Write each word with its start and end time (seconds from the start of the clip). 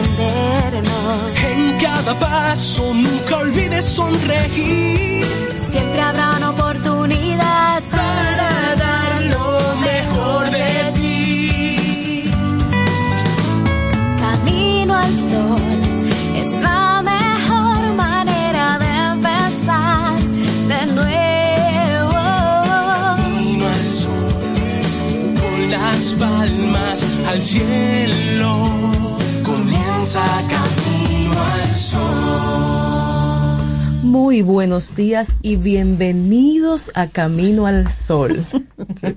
En 0.00 1.78
cada 1.78 2.14
paso 2.18 2.94
nunca 2.94 3.38
olvides 3.38 3.84
sonreír. 3.84 5.26
Siempre 5.60 6.00
habrá 6.00 6.36
una 6.36 6.50
oportunidad 6.50 7.82
para 7.90 8.76
dar 8.76 9.22
lo 9.22 9.76
mejor 9.80 10.50
de 10.50 10.92
ti. 10.94 12.30
Camino 14.20 14.94
al 14.94 15.14
sol 15.30 15.78
es 16.36 16.48
la 16.62 17.02
mejor 17.02 17.94
manera 17.96 18.78
de 18.78 18.90
empezar 19.14 20.16
de 20.72 20.86
nuevo. 20.94 22.20
Camino 23.16 23.66
al 23.66 23.92
sol, 23.92 24.42
con 25.40 25.70
las 25.70 26.14
palmas 26.14 27.06
al 27.30 27.42
cielo, 27.42 28.97
comienza 30.08 30.24
camino 30.48 31.42
al 31.42 31.74
sol. 31.76 32.00
Muy 34.04 34.40
buenos 34.42 34.96
días 34.96 35.36
y 35.42 35.56
bienvenidos 35.56 36.90
a 36.94 37.08
Camino 37.08 37.66
al 37.66 37.90
Sol. 37.90 38.44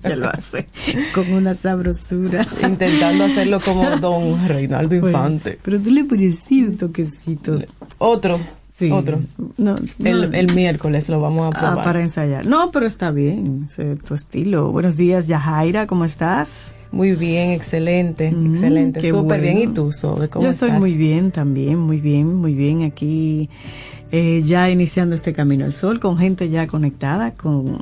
Ya 0.04 0.16
lo 0.16 0.28
hace 0.28 0.68
con 1.14 1.32
una 1.34 1.54
sabrosura. 1.54 2.46
Intentando 2.62 3.24
hacerlo 3.24 3.60
como 3.62 3.90
don 3.98 4.48
Reinaldo 4.48 5.00
Bueno, 5.00 5.08
Infante. 5.08 5.60
pero 5.62 5.80
tú 5.80 5.92
le 5.92 6.04
pones 6.04 6.40
un 6.52 6.78
toquecito. 6.78 7.60
Otro, 8.00 8.40
Sí. 8.88 8.92
otro. 8.92 9.20
No, 9.58 9.76
no. 9.76 10.08
El, 10.10 10.34
el 10.34 10.54
miércoles 10.56 11.08
lo 11.10 11.22
vamos 11.22 11.44
a 11.54 11.58
Ah, 11.58 11.60
probar. 11.60 11.86
para 11.86 12.02
ensayar. 12.02 12.46
No, 12.46 12.72
pero 12.72 12.88
está 12.88 13.12
bien. 13.12 13.68
es 13.78 14.00
tu 14.04 14.16
estilo. 14.16 14.72
Buenos 14.72 14.98
días, 14.98 15.28
Yajaira. 15.28 15.86
¿Cómo 15.88 16.04
estás? 16.06 16.76
Muy 16.92 17.14
bien, 17.14 17.52
excelente, 17.52 18.32
Mm, 18.32 18.54
excelente. 18.54 19.02
Súper 19.02 19.24
bueno. 19.24 19.44
bien. 19.44 19.58
¿Y 19.60 19.68
tú, 19.74 19.92
Sobe? 19.92 20.30
¿Cómo 20.30 20.46
Yo 20.46 20.52
estoy 20.52 20.72
muy 20.72 20.96
bien 20.98 21.32
también, 21.32 21.78
muy 21.80 22.02
bien, 22.02 22.36
muy 22.36 22.54
bien. 22.56 22.82
Aquí 22.84 23.50
eh, 24.12 24.42
ya 24.44 24.70
iniciando 24.70 25.16
este 25.16 25.32
camino 25.32 25.64
al 25.66 25.74
sol 25.74 26.00
con 26.00 26.18
gente 26.18 26.50
ya 26.50 26.68
conectada, 26.68 27.32
con 27.32 27.80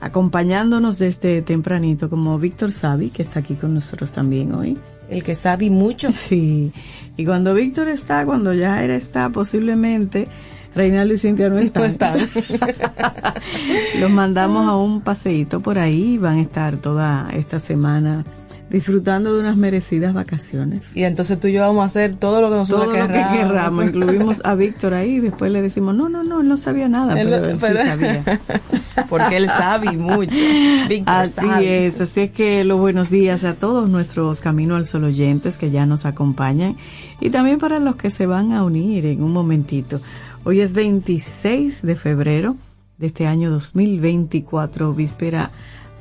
acompañándonos 0.00 0.98
desde 0.98 1.42
tempranito, 1.42 2.08
como 2.10 2.38
Víctor 2.38 2.72
Savi, 2.72 3.10
que 3.10 3.22
está 3.22 3.40
aquí 3.40 3.54
con 3.54 3.74
nosotros 3.74 4.10
también 4.10 4.52
hoy. 4.54 4.78
El 5.10 5.22
que 5.22 5.34
sabe 5.34 5.70
mucho. 5.70 6.10
Sí, 6.28 6.72
y 7.16 7.24
cuando 7.24 7.54
Víctor 7.54 7.88
está, 7.88 8.24
cuando 8.24 8.54
Yajaira 8.54 8.94
está, 8.94 9.28
posiblemente 9.30 10.28
Reinaldo 10.74 11.14
y 11.14 11.18
Cintia 11.18 11.48
no 11.48 11.58
están. 11.58 11.82
No 11.82 11.88
están. 11.88 12.18
Los 14.00 14.10
mandamos 14.10 14.66
a 14.66 14.76
un 14.76 15.00
paseíto 15.00 15.60
por 15.60 15.78
ahí, 15.78 16.16
van 16.18 16.38
a 16.38 16.42
estar 16.42 16.76
toda 16.76 17.28
esta 17.32 17.58
semana 17.58 18.24
disfrutando 18.70 19.34
de 19.34 19.40
unas 19.40 19.56
merecidas 19.56 20.14
vacaciones. 20.14 20.86
Y 20.94 21.02
entonces 21.02 21.38
tú 21.40 21.48
y 21.48 21.52
yo 21.52 21.60
vamos 21.62 21.82
a 21.82 21.86
hacer 21.86 22.14
todo 22.14 22.40
lo 22.40 22.50
que 22.50 22.56
nosotros 22.56 22.86
Todo 22.86 22.98
lo 22.98 23.08
que 23.08 23.24
querramos. 23.32 23.86
incluimos 23.86 24.40
a 24.44 24.54
Víctor 24.54 24.94
ahí, 24.94 25.16
y 25.16 25.20
después 25.20 25.50
le 25.50 25.60
decimos, 25.60 25.94
no, 25.96 26.08
no, 26.08 26.22
no, 26.22 26.40
él 26.40 26.48
no 26.48 26.56
sabía 26.56 26.88
nada, 26.88 27.20
Él 27.20 27.28
pero 27.28 27.46
él 27.48 27.58
sí 27.60 27.66
sabía. 27.66 28.40
Porque 29.08 29.36
él 29.36 29.48
sabe 29.48 29.92
mucho. 29.92 30.42
Víctor 30.88 31.14
Así 31.14 31.34
sabe. 31.34 31.86
es, 31.86 32.00
así 32.00 32.20
es 32.20 32.30
que 32.30 32.62
los 32.64 32.78
buenos 32.78 33.10
días 33.10 33.42
a 33.44 33.54
todos 33.54 33.88
nuestros 33.88 34.40
Camino 34.40 34.76
al 34.76 34.86
Sol 34.86 35.04
oyentes 35.04 35.58
que 35.58 35.70
ya 35.70 35.84
nos 35.84 36.06
acompañan 36.06 36.76
y 37.20 37.30
también 37.30 37.58
para 37.58 37.80
los 37.80 37.96
que 37.96 38.10
se 38.10 38.26
van 38.26 38.52
a 38.52 38.62
unir 38.62 39.04
en 39.06 39.22
un 39.22 39.32
momentito. 39.32 40.00
Hoy 40.44 40.60
es 40.60 40.74
26 40.74 41.82
de 41.82 41.96
febrero 41.96 42.56
de 42.98 43.08
este 43.08 43.26
año 43.26 43.50
2024, 43.50 44.94
víspera 44.94 45.50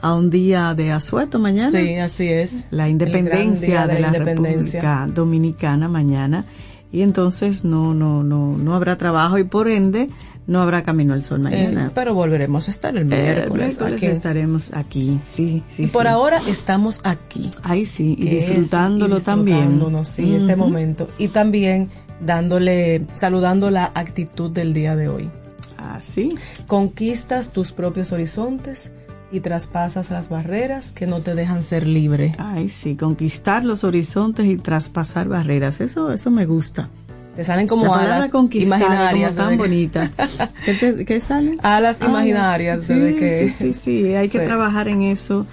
a 0.02 0.16
un 0.16 0.30
día 0.30 0.74
de 0.76 0.92
asueto 0.92 1.40
mañana. 1.40 1.72
Sí, 1.78 1.96
así 1.96 2.28
es. 2.28 2.66
La 2.72 2.86
El 2.86 2.92
independencia 2.94 3.88
de, 3.88 4.00
la 4.00 4.08
independencia. 4.08 4.82
República 4.82 5.14
Dominicana 5.14 5.88
mañana 5.88 6.46
y 6.92 7.02
entonces 7.02 7.64
no 7.66 7.94
no 7.94 8.24
no 8.24 8.58
no 8.58 8.76
habrá 8.76 8.98
trabajo 8.98 9.38
y 9.38 9.44
por 9.44 9.68
ende 9.68 10.10
no 10.48 10.62
habrá 10.64 10.82
Camino 10.82 11.14
al 11.14 11.24
Sol 11.24 11.42
Eh, 11.42 11.44
mañana. 11.44 11.92
pero 11.94 12.16
volveremos 12.16 12.68
a 12.68 12.72
estar 12.72 12.98
el 12.98 13.06
miércoles. 13.06 13.54
miércoles 13.78 13.98
aquí. 14.02 14.06
estaremos 14.08 14.74
aquí, 14.74 15.20
sí, 15.30 15.62
sí. 15.78 15.84
y 15.84 15.88
por 15.88 16.04
sí. 16.04 16.08
ahora 16.08 16.38
estamos 16.48 17.02
aquí. 17.04 17.52
Ay, 17.62 17.86
sí, 17.86 18.16
y 18.18 18.30
es- 18.30 18.48
disfrutándolo 18.48 19.20
también. 19.20 19.58
disfrutándonos, 19.60 20.08
sí, 20.08 20.34
este 20.34 20.54
Ujú. 20.54 20.64
momento. 20.64 21.08
Y 21.20 21.28
también 21.28 21.90
dándole, 22.20 23.06
saludando 23.14 23.70
la 23.70 23.92
actitud 23.94 24.50
del 24.50 24.74
día 24.74 24.96
de 24.96 25.08
hoy. 25.10 25.30
Ah, 25.78 26.00
sí. 26.02 26.30
Conquistas 26.66 27.52
tus 27.54 27.72
propios 27.72 28.12
horizontes 28.12 28.92
y 29.32 29.42
traspasas 29.42 30.10
las 30.12 30.30
barreras 30.30 30.92
que 30.92 31.06
no 31.08 31.22
te 31.22 31.36
dejan 31.36 31.62
ser 31.64 31.86
libre. 31.86 32.36
Ay, 32.40 32.70
sí, 32.70 32.96
conquistar 32.96 33.64
los 33.64 33.84
horizontes 33.84 34.46
y 34.48 34.58
traspasar 34.58 35.28
barreras. 35.30 35.82
Eso, 35.82 36.12
eso 36.12 36.32
me 36.32 36.46
gusta. 36.46 36.90
Te 37.36 37.44
salen 37.44 37.68
como 37.68 37.86
la 37.96 38.16
alas 38.18 38.32
imaginarias. 38.54 39.36
como 39.36 39.36
tan 39.36 39.46
¿sabes? 39.46 39.58
bonita. 39.58 40.12
¿Qué, 40.66 40.74
te- 40.74 41.06
qué 41.06 41.22
sale? 41.22 41.58
Alas 41.62 42.02
imaginarias, 42.02 42.84
Sí, 42.84 42.94
que- 42.94 43.50
sí, 43.52 43.74
sí, 43.74 43.74
sí. 43.74 44.14
Hay 44.16 44.30
que 44.30 44.40
Sí. 44.40 44.46
trabajar 44.46 44.88
en 44.88 45.04
eso 45.04 45.46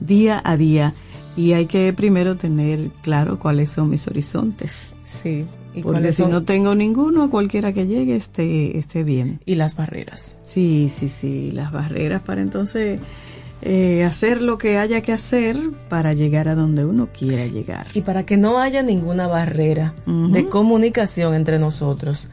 día 0.00 0.40
a 0.44 0.56
día 0.56 0.94
y 1.36 1.52
hay 1.52 1.66
que 1.66 1.92
primero 1.92 2.36
tener 2.36 2.88
claro 3.02 3.38
cuáles 3.38 3.70
son 3.70 3.90
mis 3.90 4.06
horizontes. 4.06 4.94
Sí. 5.04 5.44
¿Y 5.74 5.82
Porque 5.82 6.12
si 6.12 6.22
son? 6.22 6.30
no 6.30 6.44
tengo 6.44 6.74
ninguno, 6.74 7.30
cualquiera 7.30 7.72
que 7.72 7.86
llegue 7.86 8.16
esté, 8.16 8.78
esté 8.78 9.02
bien. 9.04 9.40
Y 9.44 9.56
las 9.56 9.76
barreras. 9.76 10.38
Sí, 10.44 10.90
sí, 10.96 11.08
sí, 11.08 11.50
las 11.52 11.72
barreras 11.72 12.22
para 12.22 12.40
entonces 12.42 13.00
eh, 13.62 14.04
hacer 14.04 14.42
lo 14.42 14.58
que 14.58 14.76
haya 14.78 15.00
que 15.00 15.12
hacer 15.12 15.56
para 15.88 16.12
llegar 16.12 16.48
a 16.48 16.54
donde 16.54 16.84
uno 16.84 17.08
quiera 17.18 17.46
llegar. 17.46 17.86
Y 17.94 18.02
para 18.02 18.24
que 18.26 18.36
no 18.36 18.58
haya 18.58 18.82
ninguna 18.82 19.26
barrera 19.26 19.94
de 20.06 20.46
comunicación 20.48 21.34
entre 21.34 21.58
nosotros, 21.58 22.28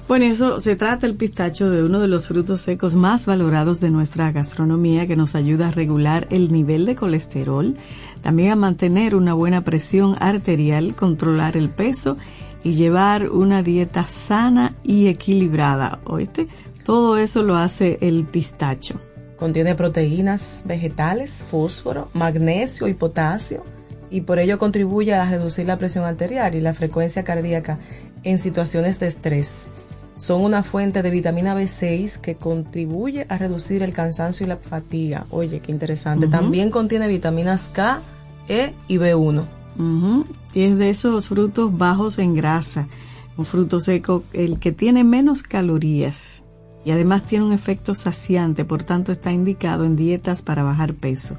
Bueno, 0.09 0.25
eso 0.25 0.61
se 0.61 0.75
trata 0.77 1.07
el 1.07 1.15
pistacho 1.15 1.69
de 1.69 1.83
uno 1.83 2.01
de 2.01 2.09
los 2.09 2.29
frutos 2.29 2.63
secos 2.63 2.95
más 2.95 3.27
valorados 3.27 3.81
de 3.81 3.91
nuestra 3.91 4.33
gastronomía 4.33 5.07
que 5.07 5.17
nos 5.17 5.35
ayuda 5.35 5.69
a 5.69 5.71
regular 5.71 6.27
el 6.31 6.51
nivel 6.51 6.87
de 6.87 6.97
colesterol, 6.97 7.77
también 8.23 8.53
a 8.53 8.57
mantener 8.57 9.15
una 9.15 9.35
buena 9.35 9.63
presión 9.65 10.17
arterial, 10.21 10.95
controlar 10.95 11.59
el 11.59 11.69
peso 11.69 12.17
y 12.65 12.73
llevar 12.73 13.29
una 13.31 13.63
dieta 13.63 14.09
sana 14.09 14.75
y 14.83 15.09
equilibrada. 15.09 16.01
¿Oíste? 16.05 16.49
Todo 16.85 17.19
eso 17.19 17.43
lo 17.43 17.57
hace 17.57 17.99
el 18.01 18.25
pistacho. 18.25 18.99
Contiene 19.37 19.75
proteínas 19.75 20.63
vegetales, 20.65 21.45
fósforo, 21.51 22.09
magnesio 22.15 22.89
y 22.89 22.95
potasio 22.95 23.63
y 24.11 24.23
por 24.23 24.39
ello 24.39 24.59
contribuye 24.59 25.15
a 25.15 25.29
reducir 25.29 25.67
la 25.67 25.79
presión 25.79 26.05
arterial 26.05 26.55
y 26.55 26.61
la 26.61 26.75
frecuencia 26.75 27.25
cardíaca 27.25 27.79
en 28.25 28.39
situaciones 28.39 28.99
de 29.01 29.07
estrés. 29.07 29.69
Son 30.17 30.43
una 30.43 30.65
fuente 30.65 31.03
de 31.03 31.11
vitamina 31.11 31.55
B6 31.55 32.19
que 32.19 32.35
contribuye 32.35 33.27
a 33.29 33.39
reducir 33.39 33.83
el 33.83 33.93
cansancio 33.93 34.45
y 34.45 34.49
la 34.49 34.57
fatiga. 34.57 35.27
Oye, 35.31 35.61
qué 35.61 35.71
interesante. 35.71 36.27
También 36.27 36.71
contiene 36.71 37.07
vitaminas 37.07 37.71
K, 37.73 38.01
E 38.49 38.75
y 38.89 38.97
B1. 38.97 39.47
Ujú. 39.79 40.25
Y 40.55 40.63
es 40.63 40.77
de 40.77 40.91
esos 40.91 41.29
frutos 41.29 41.77
bajos 41.77 42.19
en 42.19 42.35
grasa, 42.35 42.89
un 43.37 43.47
fruto 43.47 43.79
seco, 43.79 44.25
el 44.33 44.59
que 44.59 44.73
tiene 44.73 45.05
menos 45.05 45.45
calorías 45.45 46.43
y 46.85 46.91
además 46.91 47.23
tiene 47.25 47.45
un 47.45 47.53
efecto 47.53 47.95
saciante, 47.95 48.65
por 48.65 48.83
tanto 48.83 49.13
está 49.13 49.31
indicado 49.31 49.85
en 49.85 49.95
dietas 49.95 50.43
para 50.43 50.63
bajar 50.63 50.95
peso. 50.95 51.37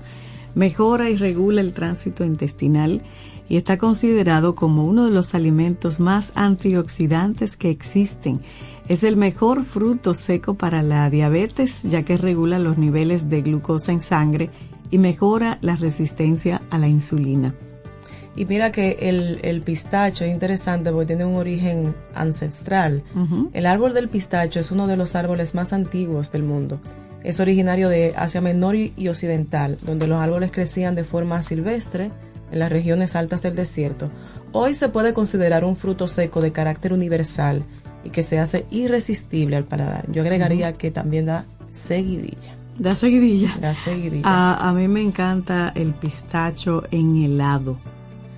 Mejora 0.56 1.10
y 1.10 1.16
regula 1.16 1.62
el 1.62 1.74
tránsito 1.74 2.26
intestinal 2.26 3.02
y 3.48 3.58
está 3.58 3.78
considerado 3.78 4.56
como 4.56 4.86
uno 4.86 5.06
de 5.06 5.12
los 5.12 5.34
alimentos 5.36 6.00
más 6.00 6.32
antioxidantes 6.36 7.58
que 7.58 7.70
existen. 7.70 8.42
Es 8.88 9.04
el 9.04 9.18
mejor 9.18 9.66
fruto 9.66 10.14
seco 10.14 10.54
para 10.54 10.82
la 10.82 11.10
diabetes 11.10 11.84
ya 11.84 12.04
que 12.04 12.18
regula 12.18 12.60
los 12.60 12.78
niveles 12.78 13.30
de 13.30 13.42
glucosa 13.42 13.92
en 13.92 14.02
sangre 14.02 14.50
y 14.92 14.98
mejora 14.98 15.58
la 15.62 15.76
resistencia 15.76 16.62
a 16.70 16.78
la 16.78 16.88
insulina. 16.88 17.56
Y 18.36 18.46
mira 18.46 18.72
que 18.72 18.98
el, 19.02 19.40
el 19.42 19.62
pistacho 19.62 20.24
es 20.24 20.32
interesante 20.32 20.92
porque 20.92 21.08
tiene 21.08 21.26
un 21.26 21.36
origen 21.36 21.94
ancestral. 22.14 23.04
El 23.54 23.66
árbol 23.66 23.94
del 23.94 24.08
pistacho 24.08 24.60
es 24.60 24.72
uno 24.72 24.88
de 24.88 24.96
los 24.96 25.16
árboles 25.16 25.56
más 25.56 25.74
antiguos 25.74 26.32
del 26.32 26.44
mundo. 26.44 26.80
Es 27.24 27.40
originario 27.40 27.90
de 27.90 28.14
Asia 28.16 28.42
Menor 28.42 28.76
y 28.76 29.08
Occidental, 29.10 29.78
donde 29.82 30.08
los 30.08 30.20
árboles 30.22 30.52
crecían 30.52 30.96
de 30.96 31.04
forma 31.04 31.44
silvestre 31.44 32.12
en 32.52 32.60
las 32.60 32.72
regiones 32.72 33.16
altas 33.16 33.42
del 33.42 33.56
desierto. 33.56 34.10
Hoy 34.54 34.74
se 34.76 34.90
puede 34.90 35.14
considerar 35.14 35.64
un 35.66 35.76
fruto 35.76 36.08
seco 36.08 36.42
de 36.42 36.52
carácter 36.52 36.94
universal 36.94 37.64
y 38.04 38.10
que 38.10 38.24
se 38.24 38.40
hace 38.40 38.66
irresistible 38.72 39.58
al 39.58 39.66
paladar. 39.66 40.10
Yo 40.12 40.22
agregaría 40.22 40.74
que 40.74 40.92
también 40.92 41.26
da 41.26 41.46
seguidilla. 41.70 42.56
Da 42.78 42.96
seguidilla. 42.96 43.58
Da 43.60 43.76
seguidilla. 43.76 44.24
A, 44.26 44.70
a 44.70 44.74
mí 44.74 44.88
me 44.88 45.02
encanta 45.02 45.74
el 45.76 45.94
pistacho 45.94 46.84
en 46.92 47.18
helado. 47.18 47.78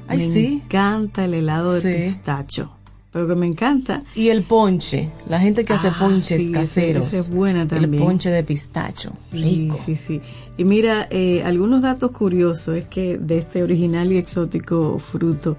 Ay, 0.07 0.17
me 0.17 0.23
sí. 0.23 0.61
encanta 0.65 1.23
el 1.25 1.35
helado 1.35 1.73
de 1.73 1.81
Sí. 1.81 1.93
pistacho. 2.03 2.71
Pero 3.11 3.27
que 3.27 3.35
me 3.35 3.45
encanta. 3.45 4.03
Y 4.15 4.29
el 4.29 4.43
ponche, 4.43 5.09
la 5.27 5.39
gente 5.39 5.65
que 5.65 5.73
hace 5.73 5.89
Ah, 5.89 5.97
ponches 5.99 6.27
sí, 6.37 6.43
ese- 6.45 6.51
caseros. 6.53 7.07
ese 7.07 7.19
es 7.19 7.29
buena 7.29 7.63
El 7.63 7.67
también. 7.67 8.03
ponche 8.03 8.29
de 8.29 8.43
pistacho, 8.43 9.11
Sí, 9.31 9.37
rico. 9.43 9.77
sí, 9.85 9.95
sí. 9.97 10.21
Y 10.57 10.63
mira, 10.63 11.07
eh, 11.11 11.43
algunos 11.43 11.81
datos 11.81 12.11
curiosos 12.11 12.75
es 12.77 12.85
que 12.85 13.17
de 13.17 13.39
este 13.39 13.63
original 13.63 14.11
y 14.13 14.17
exótico 14.17 14.97
fruto, 14.99 15.57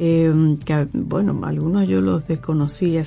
eh, 0.00 0.56
que 0.64 0.88
bueno, 0.92 1.38
algunos 1.44 1.86
yo 1.86 2.00
los 2.00 2.26
desconocía, 2.26 3.04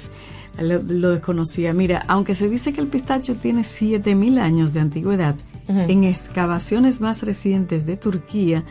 lo, 0.61 0.81
lo 0.83 1.09
desconocía. 1.09 1.73
Mira, 1.73 2.05
aunque 2.07 2.35
se 2.35 2.49
dice 2.49 2.71
que 2.71 2.79
el 2.81 2.87
pistacho 2.87 3.35
tiene 3.35 3.63
7000 3.65 4.37
años 4.39 4.71
de 4.71 4.79
antigüedad, 4.79 5.35
en 5.67 6.03
excavaciones 6.03 6.99
más 7.01 7.23
recientes 7.23 7.85
de 7.85 7.95
Turquía 7.97 8.63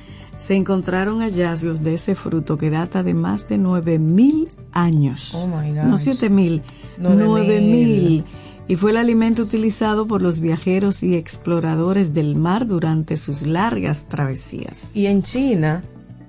se 0.42 0.56
encontraron 0.56 1.20
hallazgos 1.20 1.82
de 1.84 1.94
ese 1.94 2.16
fruto 2.16 2.58
que 2.58 2.68
data 2.68 3.04
de 3.04 3.14
más 3.14 3.48
de 3.48 3.58
9000 3.58 4.48
años. 4.72 5.32
Oh, 5.34 5.46
my 5.46 5.70
No 5.70 5.92
gosh. 5.92 6.00
7000, 6.00 6.62
9000. 6.98 7.26
9000 7.26 8.24
y 8.68 8.76
fue 8.76 8.92
el 8.92 8.96
alimento 8.96 9.42
utilizado 9.42 10.06
por 10.06 10.22
los 10.22 10.40
viajeros 10.40 11.02
y 11.02 11.16
exploradores 11.16 12.14
del 12.14 12.36
mar 12.36 12.66
durante 12.66 13.16
sus 13.16 13.42
largas 13.42 14.08
travesías. 14.08 14.96
Y 14.96 15.06
en 15.06 15.22
China 15.22 15.82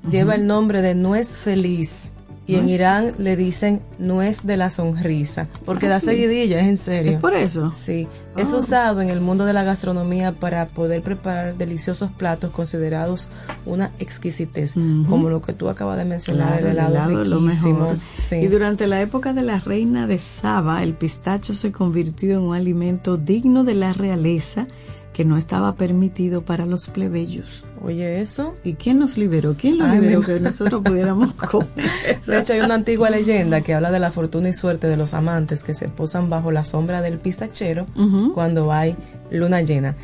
lleva 0.10 0.36
el 0.36 0.46
nombre 0.46 0.82
de 0.82 0.93
nuez 0.96 1.38
feliz. 1.38 2.12
Y 2.45 2.55
en. 2.55 2.67
Irán 2.67 3.13
le 3.19 3.35
dicen 3.38 3.81
nuez 4.00 4.43
de 4.43 4.57
la 4.57 4.69
sonrisa. 4.69 5.47
Porque 5.65 5.85
Ah, 5.88 5.91
da 5.91 6.00
sí. 6.01 6.07
seguidilla, 6.07 6.59
es 6.59 6.67
en 6.67 6.77
serio. 6.77 7.12
¿Es 7.13 7.19
por 7.21 7.33
eso? 7.33 7.71
Sí, 7.71 8.07
es 8.35 8.51
Ah. 8.51 8.57
usado 8.57 9.01
en 9.01 9.09
el 9.09 9.21
mundo 9.21 9.45
de 9.45 9.53
la 9.53 9.63
gastronomía 9.63 10.33
para 10.33 10.65
poder 10.67 11.01
preparar 11.03 11.55
deliciosos 11.57 12.12
platos 12.12 12.51
considerados 12.51 13.29
una 13.65 13.91
exquisitez, 14.00 14.73
como 15.07 15.29
lo 15.29 15.41
que 15.41 15.53
tú 15.53 15.69
acabas 15.69 15.97
de 15.97 16.05
mencionar, 16.05 16.50
Claro, 16.59 16.65
el 16.67 16.71
helado, 16.77 17.21
es 17.23 17.29
lo 17.29 17.39
riquísimo. 17.39 17.79
mejor. 17.79 17.97
Sí. 18.17 18.35
Y 18.35 18.47
durante 18.47 18.88
la 18.88 19.01
época 19.01 19.31
de 19.33 19.41
la 19.43 19.59
reina 19.59 20.05
de 20.07 20.19
Saba, 20.19 20.83
el 20.83 20.95
pistacho 20.95 21.53
se 21.53 21.71
convirtió 21.71 22.33
en 22.33 22.39
un 22.39 22.55
alimento 22.55 23.17
digno 23.17 23.63
de 23.63 23.75
la 23.75 23.93
realeza 23.93 24.67
que 25.13 25.24
no 25.24 25.38
estaba 25.38 25.75
permitido 25.75 26.41
para 26.43 26.65
los 26.65 26.89
plebeyos. 26.89 27.65
Oye, 27.84 28.22
eso. 28.22 28.55
¿Y 28.63 28.74
quién 28.74 29.00
nos 29.00 29.17
liberó? 29.17 29.55
¿Quién 29.55 29.77
nos 29.77 29.89
Ay, 29.89 30.00
liberó 30.00 30.22
que 30.22 30.39
nosotros 30.41 30.82
pudiéramos 30.84 31.34
comer 31.34 31.70
eso? 32.08 32.32
De 32.32 32.39
hecho, 32.39 32.53
hay 32.53 32.60
una 32.60 32.74
antigua 32.74 33.10
leyenda 33.10 33.62
que 33.62 33.74
habla 33.74 33.91
de 33.91 34.00
la 34.00 34.12
fortuna 34.12 34.50
y 34.50 34.53
suerte 34.53 34.88
de 34.88 34.98
los 34.98 35.13
amantes 35.13 35.63
que 35.63 35.74
se 35.74 35.88
posan 35.88 36.29
bajo 36.29 36.51
la 36.51 36.63
sombra 36.63 37.01
del 37.01 37.20
pistachero 37.20 37.86
cuando 38.34 38.74
hay 38.74 38.96
luna 39.32 39.62
llena. 39.62 39.96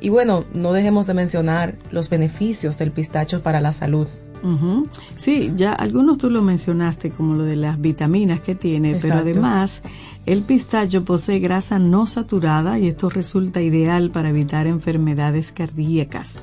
Y 0.00 0.08
bueno, 0.08 0.44
no 0.54 0.72
dejemos 0.72 1.06
de 1.06 1.14
mencionar 1.14 1.76
los 1.90 2.08
beneficios 2.10 2.78
del 2.78 2.90
pistacho 2.90 3.42
para 3.42 3.60
la 3.60 3.72
salud. 3.72 4.08
Sí, 5.16 5.52
ya 5.54 5.72
algunos 5.72 6.16
tú 6.16 6.30
lo 6.30 6.40
mencionaste, 6.42 7.10
como 7.10 7.34
lo 7.34 7.44
de 7.44 7.56
las 7.56 7.78
vitaminas 7.78 8.40
que 8.40 8.54
tiene, 8.54 8.98
pero 9.00 9.16
además 9.16 9.82
el 10.26 10.42
pistacho 10.42 11.04
posee 11.04 11.38
grasa 11.40 11.78
no 11.78 12.06
saturada 12.06 12.78
y 12.78 12.88
esto 12.88 13.08
resulta 13.10 13.60
ideal 13.62 14.10
para 14.10 14.28
evitar 14.28 14.66
enfermedades 14.66 15.52
cardíacas. 15.52 16.38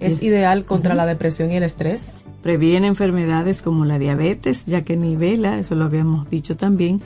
Es, 0.00 0.14
Es- 0.14 0.22
ideal 0.22 0.64
contra 0.64 0.94
la 0.94 1.06
depresión 1.06 1.50
y 1.50 1.56
el 1.56 1.62
estrés. 1.62 2.14
Previene 2.42 2.86
enfermedades 2.86 3.60
como 3.62 3.84
la 3.84 3.98
diabetes, 3.98 4.66
ya 4.66 4.82
que 4.84 4.96
nivela, 4.96 5.58
eso 5.58 5.74
lo 5.74 5.84
habíamos 5.84 6.30
dicho 6.30 6.56
también, 6.56 7.02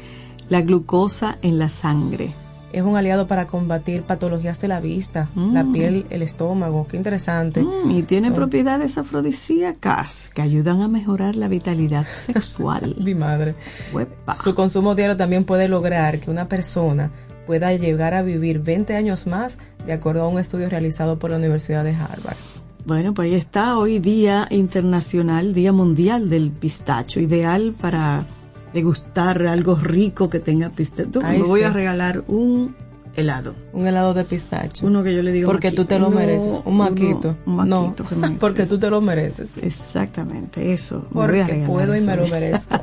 la 0.50 0.60
glucosa 0.60 1.38
en 1.42 1.58
la 1.58 1.68
sangre. 1.70 2.32
Es 2.72 2.82
un 2.82 2.96
aliado 2.96 3.26
para 3.26 3.46
combatir 3.46 4.02
patologías 4.02 4.60
de 4.60 4.68
la 4.68 4.80
vista, 4.80 5.28
Mm. 5.34 5.52
la 5.54 5.64
piel, 5.72 6.06
el 6.10 6.22
estómago. 6.22 6.86
Qué 6.88 6.96
interesante. 6.96 7.62
Mm, 7.62 7.90
y 7.90 8.02
tiene 8.04 8.30
Oh. 8.30 8.34
propiedades 8.34 8.96
afrodisíacas 8.96 10.30
que 10.34 10.42
ayudan 10.42 10.80
a 10.82 10.88
mejorar 10.88 11.36
la 11.36 11.48
vitalidad 11.48 12.06
sexual. 12.16 12.94
Mi 13.00 13.14
madre. 13.14 13.54
Uepa. 13.92 14.34
Su 14.36 14.54
consumo 14.54 14.94
diario 14.94 15.16
también 15.16 15.44
puede 15.44 15.68
lograr 15.68 16.20
que 16.20 16.30
una 16.30 16.48
persona 16.48 17.10
pueda 17.46 17.72
llegar 17.74 18.14
a 18.14 18.22
vivir 18.22 18.60
20 18.60 18.94
años 18.94 19.26
más, 19.26 19.58
de 19.84 19.92
acuerdo 19.92 20.22
a 20.22 20.28
un 20.28 20.38
estudio 20.38 20.68
realizado 20.68 21.18
por 21.18 21.30
la 21.30 21.36
Universidad 21.38 21.82
de 21.82 21.90
Harvard. 21.94 22.36
Bueno, 22.86 23.12
pues 23.12 23.26
ahí 23.32 23.34
está 23.34 23.76
hoy 23.76 23.98
Día 23.98 24.46
Internacional, 24.50 25.52
Día 25.52 25.72
Mundial 25.72 26.30
del 26.30 26.50
Pistacho, 26.50 27.18
ideal 27.20 27.74
para 27.80 28.24
degustar 28.74 29.46
algo 29.46 29.74
rico 29.76 30.28
que 30.30 30.40
tenga 30.40 30.70
pistacho. 30.70 31.20
Ay, 31.22 31.38
Me 31.38 31.44
voy 31.46 31.60
sí. 31.60 31.66
a 31.66 31.70
regalar 31.70 32.24
un 32.28 32.74
helado. 33.16 33.56
Un 33.72 33.88
helado 33.88 34.14
de 34.14 34.22
pistacho. 34.24 34.86
Uno 34.86 35.02
que 35.02 35.12
yo 35.12 35.22
le 35.24 35.32
digo 35.32 35.50
Porque 35.50 35.72
tú 35.72 35.84
te 35.84 35.98
lo 35.98 36.10
mereces. 36.10 36.60
Un 36.64 36.74
uno- 36.74 36.84
maquito. 36.84 37.36
un 37.44 37.56
maquito 37.56 37.76
no, 37.76 37.94
que 38.08 38.14
me- 38.14 38.30
porque 38.38 38.66
tú 38.66 38.78
te 38.78 38.88
lo 38.88 39.00
mereces. 39.00 39.50
Exactamente, 39.60 40.72
eso. 40.72 41.04
me 41.12 41.26
voy 41.26 41.40
a 41.40 41.46
Porque 41.46 41.64
puedo 41.66 41.94
y 41.94 41.98
eso. 41.98 42.06
me 42.06 42.16
lo 42.16 42.28
merezco. 42.28 42.80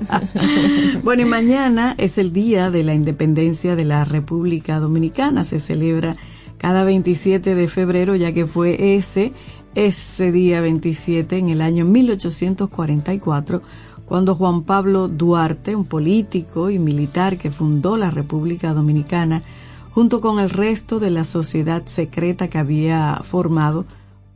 bueno, 1.03 1.21
y 1.21 1.25
mañana 1.25 1.95
es 1.97 2.17
el 2.17 2.33
día 2.33 2.69
de 2.71 2.83
la 2.83 2.93
independencia 2.93 3.75
de 3.77 3.85
la 3.85 4.03
República 4.03 4.79
Dominicana. 4.79 5.45
Se 5.45 5.59
celebra 5.61 6.17
cada 6.57 6.83
27 6.83 7.55
de 7.55 7.67
febrero, 7.69 8.15
ya 8.17 8.33
que 8.33 8.45
fue 8.45 8.95
ese, 8.97 9.31
ese 9.75 10.31
día 10.33 10.59
27 10.59 11.37
en 11.37 11.49
el 11.49 11.61
año 11.61 11.85
1844, 11.85 13.61
cuando 14.07 14.35
Juan 14.35 14.63
Pablo 14.63 15.09
Duarte, 15.09 15.75
un 15.75 15.83
político 15.83 16.69
y 16.69 16.79
militar 16.79 17.37
que 17.37 17.51
fundó 17.51 17.97
la 17.97 18.09
República 18.09 18.73
Dominicana, 18.73 19.43
junto 19.91 20.21
con 20.21 20.39
el 20.39 20.49
resto 20.49 20.99
de 20.99 21.11
la 21.11 21.25
sociedad 21.25 21.83
secreta 21.87 22.47
que 22.47 22.57
había 22.57 23.19
formado, 23.25 23.85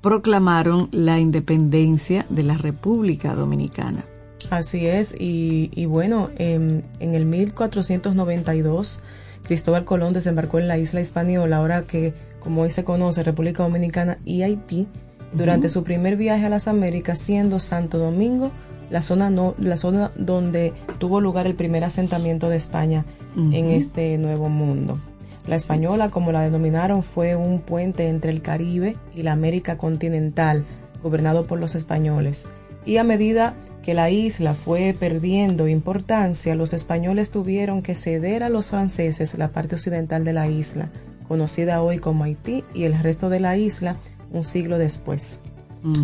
proclamaron 0.01 0.89
la 0.91 1.19
independencia 1.19 2.25
de 2.29 2.43
la 2.43 2.57
República 2.57 3.33
Dominicana. 3.33 4.03
Así 4.49 4.87
es, 4.87 5.15
y, 5.17 5.71
y 5.73 5.85
bueno, 5.85 6.31
em, 6.37 6.81
en 6.99 7.15
el 7.15 7.25
1492 7.25 9.01
Cristóbal 9.43 9.85
Colón 9.85 10.11
desembarcó 10.11 10.59
en 10.59 10.67
la 10.67 10.79
isla 10.79 10.99
española, 10.99 11.57
ahora 11.57 11.83
que 11.83 12.13
como 12.41 12.63
hoy 12.63 12.71
se 12.71 12.83
conoce 12.83 13.23
República 13.23 13.63
Dominicana 13.63 14.17
y 14.25 14.41
Haití, 14.41 14.87
durante 15.31 15.69
su 15.69 15.85
primer 15.85 16.17
viaje 16.17 16.47
a 16.47 16.49
las 16.49 16.67
Américas, 16.67 17.19
siendo 17.19 17.61
Santo 17.61 17.97
Domingo 17.97 18.51
la 18.91 19.01
zona, 19.01 19.29
no, 19.29 19.55
la 19.57 19.77
zona 19.77 20.11
donde 20.15 20.73
tuvo 20.99 21.21
lugar 21.21 21.47
el 21.47 21.55
primer 21.55 21.83
asentamiento 21.83 22.49
de 22.49 22.57
España 22.57 23.05
en 23.35 23.69
este 23.69 24.17
nuevo 24.17 24.49
mundo. 24.49 24.99
La 25.47 25.55
española, 25.55 26.09
como 26.09 26.31
la 26.31 26.41
denominaron, 26.41 27.01
fue 27.01 27.35
un 27.35 27.61
puente 27.61 28.09
entre 28.09 28.31
el 28.31 28.41
Caribe 28.41 28.97
y 29.15 29.23
la 29.23 29.31
América 29.31 29.77
continental, 29.77 30.65
gobernado 31.01 31.47
por 31.47 31.59
los 31.59 31.73
españoles. 31.73 32.45
Y 32.85 32.97
a 32.97 33.03
medida 33.03 33.55
que 33.81 33.93
la 33.93 34.11
isla 34.11 34.53
fue 34.53 34.95
perdiendo 34.97 35.67
importancia, 35.67 36.53
los 36.55 36.73
españoles 36.73 37.31
tuvieron 37.31 37.81
que 37.81 37.95
ceder 37.95 38.43
a 38.43 38.49
los 38.49 38.69
franceses 38.69 39.37
la 39.37 39.49
parte 39.49 39.75
occidental 39.75 40.23
de 40.23 40.33
la 40.33 40.47
isla, 40.47 40.89
conocida 41.27 41.81
hoy 41.81 41.97
como 41.97 42.25
Haití, 42.25 42.63
y 42.73 42.83
el 42.83 42.99
resto 42.99 43.29
de 43.29 43.39
la 43.39 43.57
isla 43.57 43.95
un 44.31 44.43
siglo 44.43 44.77
después. 44.77 45.39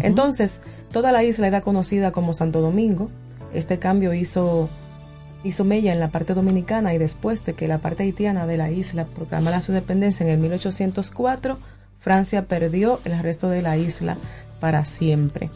Entonces, 0.01 0.62
toda 0.91 1.12
la 1.12 1.24
isla 1.24 1.48
era 1.48 1.62
conocida 1.62 2.12
como 2.12 2.34
Santo 2.34 2.62
Domingo. 2.62 3.10
Este 3.53 3.79
cambio 3.79 4.13
hizo, 4.13 4.70
hizo 5.44 5.65
mella 5.65 5.94
en 5.94 6.00
la 6.00 6.10
parte 6.10 6.34
dominicana 6.34 6.94
y 6.94 6.98
después 6.98 7.46
de 7.46 7.53
que 7.53 7.67
la 7.67 7.79
parte 7.79 8.03
haitiana 8.03 8.46
de 8.46 8.58
la 8.58 8.72
isla 8.72 9.06
proclamara 9.06 9.62
su 9.62 9.72
independencia 9.72 10.25
en 10.25 10.32
el 10.32 10.39
1804, 10.39 11.58
Francia 12.00 12.46
perdió 12.46 13.00
el 13.06 13.20
resto 13.20 13.50
de 13.50 13.62
la 13.62 13.77
isla 13.77 14.17
para 14.60 14.86
siempre. 14.86 15.50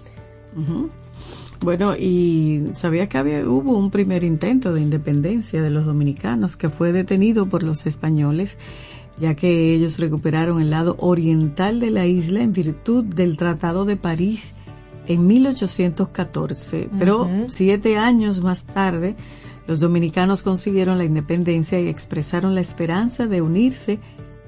Bueno, 1.61 1.95
y 1.95 2.69
sabía 2.73 3.07
que 3.07 3.17
había, 3.17 3.47
hubo 3.47 3.77
un 3.77 3.91
primer 3.91 4.23
intento 4.23 4.73
de 4.73 4.81
independencia 4.81 5.61
de 5.61 5.69
los 5.69 5.85
dominicanos 5.85 6.57
que 6.57 6.69
fue 6.69 6.91
detenido 6.91 7.47
por 7.47 7.63
los 7.63 7.85
españoles, 7.85 8.57
ya 9.19 9.35
que 9.35 9.73
ellos 9.73 10.00
recuperaron 10.00 10.61
el 10.61 10.71
lado 10.71 10.95
oriental 11.00 11.79
de 11.79 11.91
la 11.91 12.07
isla 12.07 12.41
en 12.41 12.53
virtud 12.53 13.05
del 13.05 13.38
Tratado 13.38 13.85
de 13.85 13.95
París 13.95 14.55
en 15.08 15.27
1814. 15.27 16.89
Pero 16.98 17.29
siete 17.48 17.98
años 17.98 18.41
más 18.41 18.65
tarde, 18.65 19.15
los 19.67 19.79
dominicanos 19.79 20.43
consiguieron 20.43 20.98
la 20.98 21.05
independencia 21.05 21.79
y 21.79 21.88
expresaron 21.88 22.55
la 22.55 22.62
esperanza 22.62 23.27
de 23.27 23.41
unirse 23.41 24.00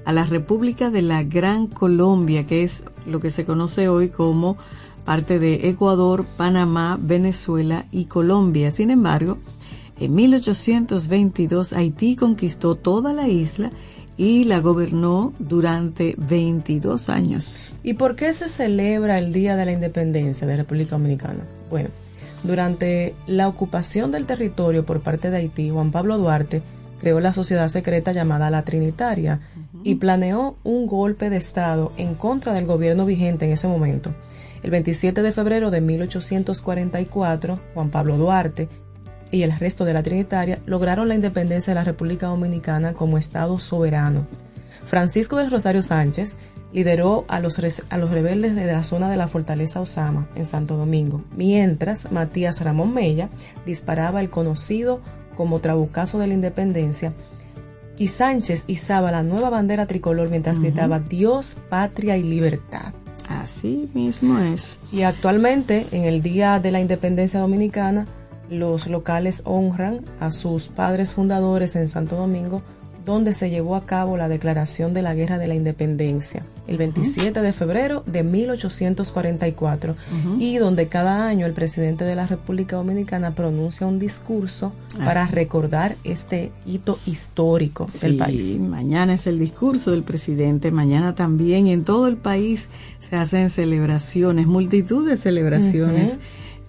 a 0.04 0.12
la 0.12 0.24
República 0.24 0.90
de 0.90 1.02
la 1.02 1.22
Gran 1.22 1.66
Colombia, 1.66 2.46
que 2.46 2.62
es 2.62 2.84
lo 3.06 3.20
que 3.20 3.30
se 3.30 3.44
conoce 3.44 3.88
hoy 3.88 4.08
como 4.08 4.56
parte 5.04 5.38
de 5.38 5.68
Ecuador, 5.68 6.24
Panamá, 6.36 6.98
Venezuela 7.00 7.86
y 7.90 8.06
Colombia. 8.06 8.70
Sin 8.70 8.90
embargo, 8.90 9.38
en 9.98 10.14
1822 10.14 11.72
Haití 11.72 12.16
conquistó 12.16 12.74
toda 12.74 13.12
la 13.12 13.28
isla 13.28 13.70
y 13.70 13.93
la 14.16 14.60
gobernó 14.60 15.32
durante 15.38 16.14
22 16.18 17.08
años. 17.08 17.74
¿Y 17.82 17.94
por 17.94 18.16
qué 18.16 18.32
se 18.32 18.48
celebra 18.48 19.18
el 19.18 19.32
Día 19.32 19.56
de 19.56 19.64
la 19.64 19.72
Independencia 19.72 20.46
de 20.46 20.56
República 20.56 20.92
Dominicana? 20.92 21.44
Bueno, 21.68 21.88
durante 22.44 23.14
la 23.26 23.48
ocupación 23.48 24.10
del 24.12 24.26
territorio 24.26 24.84
por 24.84 25.00
parte 25.00 25.30
de 25.30 25.38
Haití, 25.38 25.70
Juan 25.70 25.90
Pablo 25.90 26.18
Duarte 26.18 26.62
creó 27.00 27.20
la 27.20 27.32
sociedad 27.32 27.68
secreta 27.68 28.12
llamada 28.12 28.50
La 28.50 28.62
Trinitaria 28.62 29.40
y 29.82 29.96
planeó 29.96 30.56
un 30.62 30.86
golpe 30.86 31.28
de 31.28 31.36
Estado 31.36 31.92
en 31.96 32.14
contra 32.14 32.54
del 32.54 32.66
gobierno 32.66 33.06
vigente 33.06 33.46
en 33.46 33.52
ese 33.52 33.68
momento. 33.68 34.14
El 34.62 34.70
27 34.70 35.20
de 35.20 35.32
febrero 35.32 35.70
de 35.70 35.82
1844, 35.82 37.60
Juan 37.74 37.90
Pablo 37.90 38.16
Duarte 38.16 38.68
y 39.34 39.42
el 39.42 39.58
resto 39.58 39.84
de 39.84 39.92
la 39.92 40.02
Trinitaria 40.02 40.60
lograron 40.64 41.08
la 41.08 41.14
independencia 41.14 41.72
de 41.72 41.80
la 41.80 41.84
República 41.84 42.28
Dominicana 42.28 42.92
como 42.92 43.18
Estado 43.18 43.58
soberano. 43.58 44.26
Francisco 44.84 45.36
del 45.36 45.50
Rosario 45.50 45.82
Sánchez 45.82 46.36
lideró 46.72 47.24
a 47.28 47.40
los, 47.40 47.60
a 47.88 47.98
los 47.98 48.10
rebeldes 48.10 48.54
de 48.54 48.66
la 48.66 48.84
zona 48.84 49.10
de 49.10 49.16
la 49.16 49.26
fortaleza 49.26 49.80
Osama 49.80 50.28
en 50.34 50.46
Santo 50.46 50.76
Domingo, 50.76 51.24
mientras 51.36 52.12
Matías 52.12 52.60
Ramón 52.60 52.94
Mella 52.94 53.28
disparaba 53.66 54.20
el 54.20 54.30
conocido 54.30 55.00
como 55.36 55.60
Trabucazo 55.60 56.18
de 56.18 56.28
la 56.28 56.34
Independencia 56.34 57.12
y 57.98 58.08
Sánchez 58.08 58.64
izaba 58.66 59.12
la 59.12 59.22
nueva 59.22 59.50
bandera 59.50 59.86
tricolor 59.86 60.30
mientras 60.30 60.60
gritaba 60.60 61.00
Dios, 61.00 61.58
patria 61.68 62.16
y 62.16 62.22
libertad. 62.22 62.92
Así 63.28 63.88
mismo 63.94 64.38
es. 64.38 64.78
Y 64.92 65.02
actualmente, 65.02 65.86
en 65.92 66.04
el 66.04 66.22
Día 66.22 66.60
de 66.60 66.70
la 66.70 66.80
Independencia 66.80 67.40
Dominicana, 67.40 68.06
los 68.54 68.86
locales 68.86 69.42
honran 69.44 70.00
a 70.20 70.32
sus 70.32 70.68
padres 70.68 71.14
fundadores 71.14 71.76
en 71.76 71.88
Santo 71.88 72.16
Domingo, 72.16 72.62
donde 73.04 73.34
se 73.34 73.50
llevó 73.50 73.76
a 73.76 73.84
cabo 73.84 74.16
la 74.16 74.28
declaración 74.28 74.94
de 74.94 75.02
la 75.02 75.14
Guerra 75.14 75.38
de 75.38 75.46
la 75.46 75.54
Independencia, 75.54 76.44
el 76.66 76.78
27 76.78 77.42
de 77.42 77.52
febrero 77.52 78.02
de 78.06 78.22
1844, 78.22 79.94
y 80.38 80.56
donde 80.56 80.88
cada 80.88 81.26
año 81.26 81.44
el 81.44 81.52
presidente 81.52 82.04
de 82.04 82.14
la 82.14 82.26
República 82.26 82.76
Dominicana 82.76 83.34
pronuncia 83.34 83.86
un 83.86 83.98
discurso 83.98 84.72
para 84.96 85.26
recordar 85.26 85.96
este 86.04 86.50
hito 86.64 86.98
histórico 87.04 87.86
del 88.00 88.16
país. 88.16 88.58
mañana 88.58 89.14
es 89.14 89.26
el 89.26 89.38
discurso 89.38 89.90
del 89.90 90.02
presidente, 90.02 90.70
mañana 90.70 91.14
también 91.14 91.66
en 91.66 91.84
todo 91.84 92.08
el 92.08 92.16
país 92.16 92.70
se 93.00 93.16
hacen 93.16 93.50
celebraciones, 93.50 94.46
multitud 94.46 95.06
de 95.06 95.18
celebraciones 95.18 96.18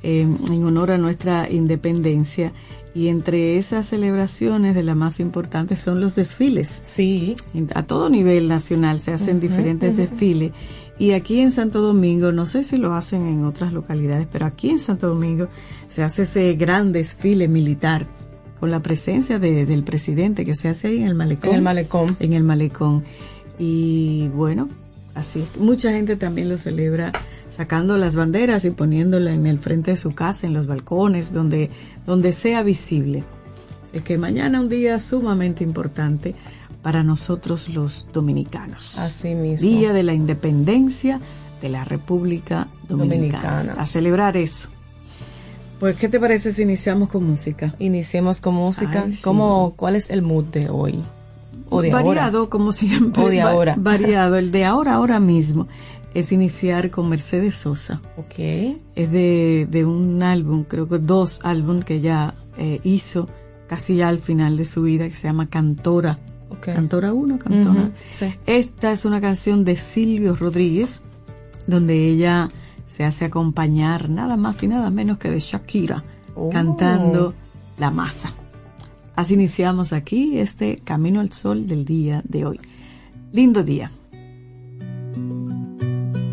eh, 0.04 0.22
en 0.22 0.64
honor 0.64 0.92
a 0.92 0.98
nuestra 0.98 1.50
independencia 1.50 2.54
y 2.94 3.08
entre 3.10 3.58
esas 3.58 3.88
celebraciones 3.88 4.74
de 4.76 4.84
las 4.84 4.96
más 4.96 5.20
importantes 5.20 5.80
son 5.80 6.00
los 6.00 6.16
desfiles. 6.16 6.82
Sí, 6.84 7.36
A 7.74 7.84
todo 7.84 8.10
nivel 8.10 8.48
nacional 8.48 9.00
se 9.00 9.12
hacen 9.12 9.40
diferentes 9.40 9.98
desfiles 9.98 10.52
y 10.98 11.12
aquí 11.12 11.42
en 11.42 11.52
Santo 11.52 11.82
Domingo, 11.82 12.32
no 12.32 12.46
sé 12.46 12.64
si 12.64 12.78
lo 12.78 12.94
hacen 12.94 13.28
en 13.28 13.44
otras 13.44 13.74
localidades, 13.74 14.28
pero 14.32 14.46
aquí 14.46 14.70
en 14.70 14.80
Santo 14.80 15.10
Domingo 15.10 15.50
se 15.90 16.04
hace 16.04 16.24
ese 16.24 16.54
gran 16.56 16.94
desfile 16.94 17.50
militar 17.50 18.08
con 18.62 18.72
la 18.72 18.82
presencia 18.82 19.38
de- 19.40 19.66
del 19.66 19.84
presidente 19.84 20.46
que 20.46 20.56
se 20.56 20.70
hace 20.70 20.88
ahí 20.88 20.98
en 20.98 21.08
el 21.08 21.16
malecón. 21.16 21.50
en 21.50 21.56
el 21.58 21.62
malecón. 21.62 22.16
En 22.22 22.32
el 22.34 22.44
malecón. 22.44 23.04
Y 23.60 24.30
bueno, 24.30 24.70
así, 25.16 25.44
mucha 25.60 25.92
gente 25.92 26.16
también 26.16 26.48
lo 26.48 26.58
celebra 26.58 27.12
sacando 27.56 27.98
las 27.98 28.16
banderas 28.16 28.66
y 28.66 28.72
poniéndola 28.72 29.32
en 29.34 29.46
el 29.48 29.60
frente 29.60 29.92
de 29.92 29.98
su 29.98 30.14
casa, 30.14 30.46
en 30.48 30.54
los 30.54 30.68
balcones, 30.68 31.32
donde, 31.34 31.70
donde 32.06 32.34
sea 32.34 32.64
visible. 32.64 33.24
Así 33.90 34.02
que 34.02 34.18
mañana 34.18 34.60
un 34.60 34.68
día 34.70 35.00
sumamente 35.00 35.64
importante 35.64 36.36
para 36.82 37.04
nosotros 37.04 37.70
los 37.70 38.08
dominicanos. 38.12 38.98
Así 39.00 39.36
mismo. 39.36 39.68
Día 39.68 39.94
de 39.94 40.04
la 40.04 40.14
Independencia 40.14 41.20
de 41.62 41.70
la 41.70 41.86
República 41.86 42.68
Dominicana. 42.90 43.50
Dominicana. 43.52 43.82
A 43.82 43.86
celebrar 43.86 44.36
eso. 44.38 44.70
Pues, 45.80 45.98
¿qué 45.98 46.10
te 46.10 46.20
parece 46.20 46.52
si 46.52 46.62
iniciamos 46.64 47.10
con 47.10 47.26
música? 47.28 47.74
Iniciemos 47.80 48.40
con 48.42 48.56
música. 48.56 49.04
Ay, 49.06 49.14
sí. 49.14 49.22
¿Cómo, 49.24 49.74
¿Cuál 49.76 49.96
es 49.96 50.10
el 50.10 50.22
mood 50.22 50.46
de 50.46 50.70
hoy? 50.70 51.00
O 51.70 51.82
de 51.82 51.90
variado, 51.90 52.38
ahora. 52.40 52.50
como 52.50 52.72
siempre. 52.72 53.24
O 53.24 53.30
de 53.30 53.44
va- 53.44 53.52
ahora. 53.52 53.76
Variado. 53.78 54.38
El 54.38 54.52
de 54.52 54.64
ahora, 54.66 54.94
ahora 54.94 55.20
mismo, 55.20 55.68
es 56.16 56.32
iniciar 56.32 56.90
con 56.90 57.10
Mercedes 57.10 57.56
Sosa. 57.56 58.02
Ok. 58.18 58.40
Es 58.96 59.12
de, 59.12 59.68
de 59.70 59.86
un 59.86 60.24
álbum, 60.24 60.64
creo 60.64 60.88
que 60.88 60.98
dos 60.98 61.40
álbum 61.44 61.82
que 61.82 61.96
ella 61.96 62.34
eh, 62.58 62.80
hizo 62.84 63.30
casi 63.68 63.98
ya 63.98 64.08
al 64.08 64.20
final 64.20 64.58
de 64.58 64.66
su 64.66 64.84
vida, 64.84 65.08
que 65.08 65.14
se 65.14 65.28
llama 65.28 65.50
Cantora. 65.50 66.20
Ok. 66.50 66.68
Cantora 66.74 67.14
1, 67.14 67.38
Cantora. 67.38 67.92
Sí. 68.12 68.34
Esta 68.46 68.94
es 68.94 69.04
una 69.04 69.20
canción 69.20 69.66
de 69.66 69.76
Silvio 69.76 70.36
Rodríguez, 70.36 71.02
donde 71.68 72.08
ella 72.08 72.50
se 72.88 73.04
hace 73.04 73.26
acompañar 73.26 74.10
nada 74.10 74.38
más 74.38 74.64
y 74.64 74.68
nada 74.68 74.90
menos 74.90 75.18
que 75.18 75.30
de 75.30 75.40
Shakira, 75.40 76.04
Oh. 76.38 76.50
cantando 76.50 77.34
La 77.78 77.92
Masa. 77.92 78.32
Así 79.16 79.34
iniciamos 79.36 79.94
aquí 79.94 80.38
este 80.38 80.78
Camino 80.84 81.22
al 81.22 81.32
Sol 81.32 81.66
del 81.68 81.86
día 81.86 82.22
de 82.28 82.46
hoy. 82.46 82.60
Lindo 83.32 83.64
día. 83.64 83.90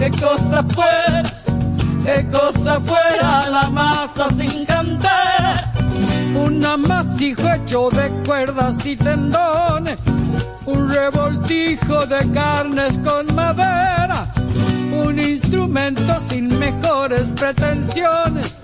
qué 0.00 0.10
cosa 0.10 0.64
fuera, 0.64 1.22
qué 2.04 2.26
cosa 2.32 2.80
fuera 2.80 3.48
la 3.50 3.70
masa 3.70 4.28
sin 4.36 4.64
cantar, 4.64 5.72
un 6.34 6.64
amasijo 6.64 7.46
hecho 7.52 7.90
de 7.90 8.10
cuerdas 8.24 8.84
y 8.86 8.96
tendones 8.96 9.98
un 10.64 10.88
revoltijo 10.88 12.06
de 12.06 12.30
carnes 12.30 12.98
con 13.04 13.34
madera, 13.34 14.26
un 14.92 15.18
instrumento 15.18 16.18
sin 16.28 16.58
mejores 16.58 17.26
pretensiones, 17.36 18.58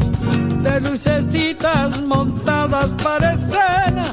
de 0.63 0.81
lucecitas 0.81 2.01
montadas 2.03 2.95
para 3.03 3.33
escena. 3.33 4.05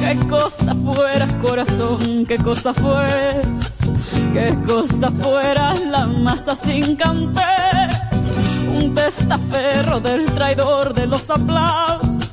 Qué 0.00 0.16
cosa 0.28 0.74
fuera 0.84 1.26
corazón, 1.40 2.26
qué 2.26 2.36
cosa 2.38 2.74
fuera, 2.74 3.42
qué 4.32 4.56
cosa 4.66 5.10
fuera 5.22 5.74
la 5.74 6.06
masa 6.06 6.54
sin 6.54 6.96
canter, 6.96 7.90
un 8.74 8.94
testaferro 8.94 10.00
del 10.00 10.26
traidor 10.26 10.94
de 10.94 11.06
los 11.06 11.28
aplausos, 11.30 12.30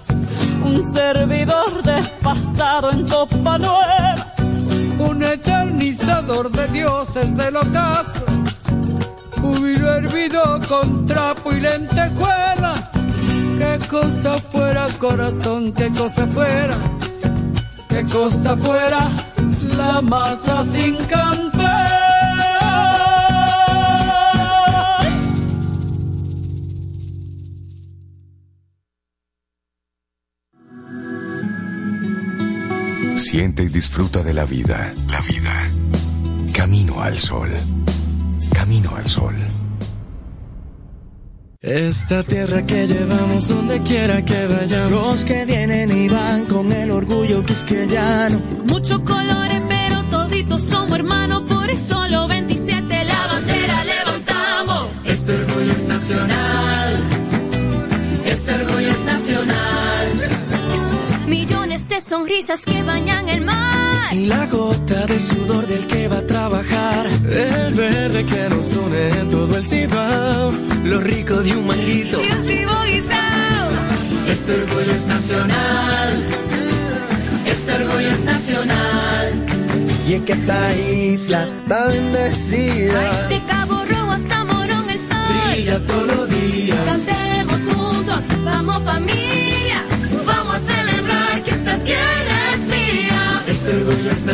un 0.64 0.82
servidor 0.94 1.84
despasado 1.84 2.92
en 2.92 3.08
copa 3.08 3.58
nueva. 3.58 4.16
Un 5.00 5.24
eternizador 5.24 6.52
de 6.52 6.68
dioses 6.68 7.36
del 7.36 7.56
ocaso, 7.56 8.26
júbilo 9.42 9.94
hervido 9.94 10.60
con 10.68 11.06
trapo 11.06 11.54
y 11.54 11.62
lentejuela. 11.62 12.74
Qué 13.58 13.80
cosa 13.90 14.38
fuera 14.40 14.88
corazón, 15.00 15.72
qué 15.72 15.90
cosa 15.90 16.28
fuera, 16.28 16.76
qué 17.88 18.04
cosa 18.04 18.58
fuera 18.58 19.08
la 19.78 20.02
masa 20.02 20.64
sin 20.66 20.96
cantar. 21.08 21.89
Siente 33.32 33.62
y 33.62 33.68
disfruta 33.68 34.24
de 34.24 34.34
la 34.34 34.44
vida. 34.44 34.92
La 35.12 35.22
vida. 35.22 35.54
Camino 36.52 37.00
al 37.00 37.16
sol. 37.16 37.48
Camino 38.52 38.96
al 38.96 39.08
sol. 39.08 39.36
Esta 41.62 42.24
tierra 42.24 42.66
que 42.66 42.88
llevamos 42.88 43.48
donde 43.50 43.84
quiera 43.84 44.26
que 44.26 44.48
vayamos. 44.48 44.90
Los 44.90 45.26
que 45.26 45.46
vienen 45.46 45.96
y 45.96 46.10
van 46.10 46.46
con 46.46 46.72
el 46.72 46.90
orgullo 46.90 47.46
quisqueyano. 47.46 48.42
Muchos 48.66 49.00
colores, 49.02 49.62
pero 49.70 50.04
toditos 50.06 50.64
somos 50.64 50.98
hermanos. 50.98 51.44
Por 51.44 51.70
eso 51.70 52.08
los 52.08 52.28
27 52.30 53.04
la 53.06 53.28
bandera 53.28 53.84
levantamos. 53.84 54.88
Este 55.06 55.36
orgullo 55.36 55.72
es 55.74 55.86
nacional. 55.88 56.69
Sonrisas 62.10 62.62
que 62.64 62.82
bañan 62.82 63.30
el 63.30 63.46
mar. 63.46 64.12
Y 64.12 64.26
la 64.26 64.48
gota 64.48 65.06
de 65.06 65.20
sudor 65.20 65.68
del 65.68 65.86
que 65.86 66.08
va 66.08 66.18
a 66.18 66.26
trabajar. 66.26 67.06
El 67.08 67.74
verde 67.76 68.26
que 68.26 68.50
nos 68.50 68.76
une 68.76 69.10
en 69.10 69.30
todo 69.30 69.56
el 69.56 69.64
cibao. 69.64 70.52
Lo 70.86 71.00
rico 71.02 71.36
de 71.44 71.56
un 71.56 71.68
manguito. 71.68 72.20
Y 72.24 72.32
un 72.32 72.44
chivo. 72.48 72.72
Este 74.28 74.54
orgullo 74.54 74.92
es 74.92 75.06
nacional. 75.06 76.24
Este 77.46 77.72
orgullo 77.74 78.10
es 78.10 78.24
nacional. 78.24 79.46
Y 80.08 80.14
es 80.14 80.22
que 80.24 80.34
esta 80.34 80.76
isla 80.76 81.48
está 81.62 81.88
bendecida. 81.88 83.28
De 83.28 83.44
Cabo 83.44 83.84
Rojo 83.86 84.12
hasta 84.12 84.44
Morón 84.46 84.90
el 84.90 85.00
sol. 85.00 85.18
Brilla 85.54 85.86
todos 85.86 86.08
los 86.08 86.30
días. 86.30 86.78
Cantemos 86.86 87.76
juntos, 87.76 88.24
vamos 88.44 88.82
familia. 88.84 89.49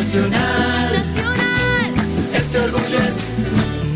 Nacional. 0.06 0.94
Nacional. 0.94 1.94
Este 2.34 2.60
orgullo 2.60 3.00
es 3.10 3.28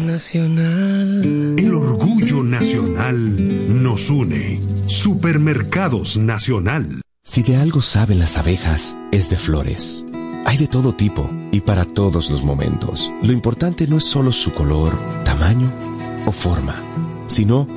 Nacional. 0.06 1.56
El 1.60 1.74
orgullo 1.76 2.44
nacional 2.44 3.84
nos 3.84 4.10
une. 4.10 4.60
Supermercados 4.88 6.18
Nacional. 6.18 7.02
Si 7.24 7.44
de 7.44 7.58
algo 7.58 7.84
saben 7.84 8.18
las 8.18 8.40
abejas, 8.40 8.98
es 9.12 9.30
de 9.30 9.38
flores. 9.38 10.04
Hay 10.46 10.58
de 10.58 10.68
todo 10.68 10.96
tipo 10.96 11.30
y 11.52 11.62
para 11.62 11.86
todos 11.86 12.32
los 12.32 12.44
momentos. 12.44 13.12
Lo 13.22 13.32
importante 13.32 13.86
no 13.86 13.98
es 13.98 14.06
solo 14.06 14.32
su 14.32 14.52
color, 14.52 14.98
tamaño 15.24 15.72
o 16.26 16.32
forma, 16.32 16.76
sino 17.28 17.68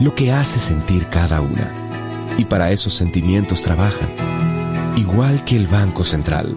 lo 0.00 0.14
que 0.14 0.30
hace 0.30 0.60
sentir 0.60 1.08
cada 1.08 1.40
una. 1.40 2.36
Y 2.38 2.44
para 2.44 2.70
esos 2.70 2.94
sentimientos 2.94 3.62
trabajan. 3.62 4.08
Igual 4.96 5.44
que 5.44 5.56
el 5.56 5.66
Banco 5.66 6.04
Central, 6.04 6.56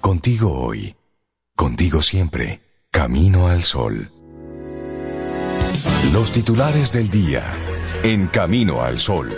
Contigo 0.00 0.58
hoy, 0.58 0.94
contigo 1.60 2.00
siempre, 2.00 2.62
camino 2.90 3.48
al 3.48 3.62
sol. 3.62 4.10
Los 6.10 6.32
titulares 6.32 6.90
del 6.90 7.10
día, 7.10 7.44
en 8.02 8.28
camino 8.28 8.80
al 8.80 8.98
sol. 8.98 9.28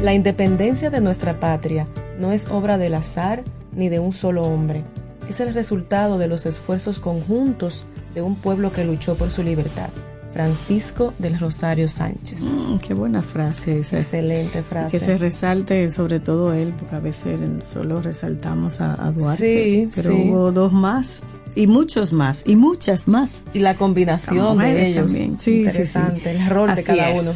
La 0.00 0.14
independencia 0.14 0.88
de 0.88 1.02
nuestra 1.02 1.38
patria 1.38 1.86
no 2.18 2.32
es 2.32 2.48
obra 2.48 2.78
del 2.78 2.94
azar 2.94 3.44
ni 3.72 3.90
de 3.90 3.98
un 3.98 4.14
solo 4.14 4.44
hombre. 4.44 4.84
Es 5.28 5.40
el 5.40 5.52
resultado 5.52 6.16
de 6.16 6.28
los 6.28 6.46
esfuerzos 6.46 6.98
conjuntos 6.98 7.84
de 8.16 8.22
un 8.22 8.34
pueblo 8.34 8.72
que 8.72 8.82
luchó 8.82 9.14
por 9.14 9.30
su 9.30 9.42
libertad. 9.42 9.90
Francisco 10.32 11.12
del 11.18 11.38
Rosario 11.38 11.86
Sánchez. 11.86 12.40
Mm, 12.40 12.78
qué 12.78 12.94
buena 12.94 13.20
frase 13.20 13.80
esa. 13.80 13.98
Excelente 13.98 14.62
frase. 14.62 14.98
Que 14.98 15.04
se 15.04 15.18
resalte 15.18 15.90
sobre 15.90 16.18
todo 16.18 16.54
él, 16.54 16.72
porque 16.78 16.96
a 16.96 17.00
veces 17.00 17.38
solo 17.66 18.00
resaltamos 18.00 18.80
a, 18.80 18.94
a 19.06 19.12
Duarte. 19.12 19.44
Sí, 19.44 19.88
pero 19.94 20.12
sí. 20.12 20.30
hubo 20.30 20.50
dos 20.50 20.72
más 20.72 21.22
y 21.54 21.66
muchos 21.66 22.12
más 22.14 22.42
y 22.46 22.56
muchas 22.56 23.06
más. 23.06 23.44
Y 23.52 23.58
la 23.58 23.74
combinación 23.74 24.58
de 24.58 24.86
ellos. 24.86 25.06
También. 25.08 25.36
Sí, 25.38 25.58
Interesante, 25.60 26.20
sí, 26.32 26.36
sí. 26.38 26.42
el 26.42 26.46
rol 26.50 26.68
de 26.68 26.72
Así 26.72 26.84
cada 26.84 27.10
es. 27.10 27.22
uno. 27.22 27.32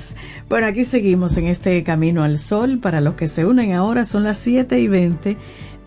Bueno, 0.48 0.66
aquí 0.66 0.84
seguimos 0.86 1.36
en 1.36 1.46
este 1.46 1.82
camino 1.82 2.22
al 2.22 2.38
sol. 2.38 2.78
Para 2.78 3.02
los 3.02 3.14
que 3.16 3.28
se 3.28 3.44
unen 3.44 3.72
ahora, 3.74 4.06
son 4.06 4.24
las 4.24 4.38
7 4.38 4.78
y 4.80 4.88
20 4.88 5.36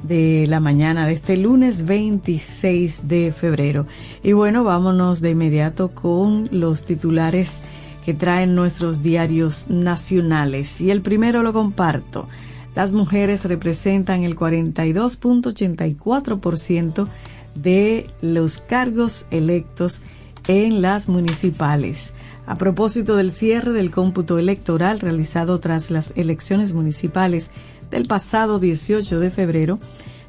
de 0.03 0.45
la 0.47 0.59
mañana 0.59 1.07
de 1.07 1.13
este 1.13 1.37
lunes 1.37 1.85
26 1.85 3.07
de 3.07 3.31
febrero. 3.31 3.87
Y 4.21 4.33
bueno, 4.33 4.63
vámonos 4.63 5.21
de 5.21 5.31
inmediato 5.31 5.89
con 5.89 6.47
los 6.51 6.85
titulares 6.85 7.61
que 8.05 8.13
traen 8.13 8.53
nuestros 8.53 9.01
diarios 9.01 9.69
nacionales. 9.69 10.79
Y 10.81 10.91
el 10.91 11.01
primero 11.01 11.41
lo 11.41 11.51
comparto. 11.53 12.27
Las 12.75 12.91
mujeres 12.91 13.45
representan 13.45 14.23
el 14.23 14.35
42.84% 14.35 17.07
de 17.55 18.07
los 18.21 18.59
cargos 18.59 19.25
electos 19.31 20.03
en 20.47 20.81
las 20.81 21.07
municipales. 21.07 22.13
A 22.45 22.57
propósito 22.57 23.15
del 23.15 23.31
cierre 23.31 23.71
del 23.71 23.89
cómputo 23.89 24.37
electoral 24.37 24.99
realizado 24.99 25.59
tras 25.59 25.91
las 25.91 26.11
elecciones 26.17 26.73
municipales 26.73 27.51
del 27.93 28.07
pasado 28.07 28.59
18 28.59 29.19
de 29.19 29.29
febrero, 29.29 29.77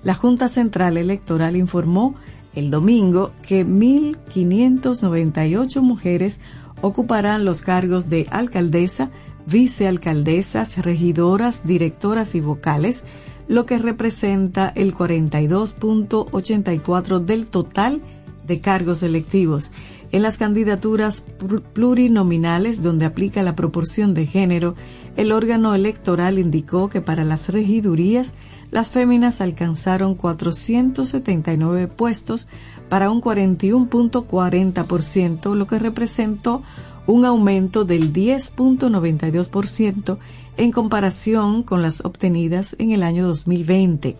la 0.02 0.12
Junta 0.14 0.48
Central 0.48 0.98
Electoral 0.98 1.56
informó 1.56 2.14
el 2.54 2.70
domingo 2.70 3.32
que 3.42 3.66
1.598 3.66 5.80
mujeres 5.80 6.40
ocuparán 6.82 7.46
los 7.46 7.62
cargos 7.62 8.10
de 8.10 8.26
alcaldesa, 8.30 9.10
vicealcaldesas, 9.46 10.84
regidoras, 10.84 11.66
directoras 11.66 12.34
y 12.34 12.40
vocales, 12.40 13.04
lo 13.48 13.64
que 13.64 13.78
representa 13.78 14.70
el 14.76 14.94
42.84 14.94 17.24
del 17.24 17.46
total 17.46 18.02
de 18.46 18.60
cargos 18.60 19.02
electivos. 19.02 19.72
En 20.12 20.22
las 20.22 20.38
candidaturas 20.38 21.26
plurinominales, 21.72 22.80
donde 22.82 23.06
aplica 23.06 23.42
la 23.42 23.56
proporción 23.56 24.14
de 24.14 24.26
género, 24.26 24.76
el 25.16 25.32
órgano 25.32 25.74
electoral 25.74 26.38
indicó 26.38 26.88
que 26.88 27.00
para 27.00 27.24
las 27.24 27.48
regidurías 27.48 28.34
las 28.70 28.92
féminas 28.92 29.40
alcanzaron 29.40 30.14
479 30.14 31.88
puestos 31.88 32.46
para 32.88 33.10
un 33.10 33.20
41.40%, 33.20 35.54
lo 35.54 35.66
que 35.66 35.78
representó 35.78 36.62
un 37.06 37.24
aumento 37.24 37.84
del 37.84 38.12
10.92% 38.12 40.18
en 40.56 40.72
comparación 40.72 41.62
con 41.62 41.82
las 41.82 42.04
obtenidas 42.04 42.74
en 42.78 42.92
el 42.92 43.02
año 43.02 43.26
2020. 43.26 44.16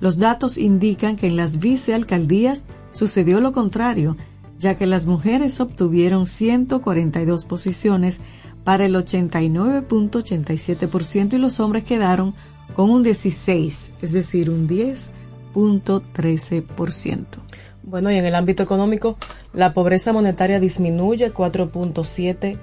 los 0.00 0.18
datos 0.18 0.58
indican 0.58 1.16
que 1.16 1.28
en 1.28 1.36
las 1.36 1.58
vicealcaldías 1.58 2.64
sucedió 2.92 3.40
lo 3.40 3.52
contrario, 3.52 4.16
ya 4.58 4.76
que 4.76 4.86
las 4.86 5.06
mujeres 5.06 5.60
obtuvieron 5.60 6.26
142 6.26 7.44
posiciones 7.44 8.20
para 8.64 8.86
el 8.86 8.94
89.87% 8.94 11.34
y 11.34 11.38
los 11.38 11.60
hombres 11.60 11.84
quedaron 11.84 12.34
con 12.74 12.90
un 12.90 13.02
16, 13.02 13.92
es 14.00 14.12
decir, 14.12 14.48
un 14.50 14.68
10.13%. 14.68 17.26
Bueno, 17.82 18.10
y 18.12 18.16
en 18.16 18.26
el 18.26 18.34
ámbito 18.34 18.62
económico, 18.62 19.16
la 19.52 19.74
pobreza 19.74 20.12
monetaria 20.12 20.60
disminuye 20.60 21.32
4.7 21.32 22.56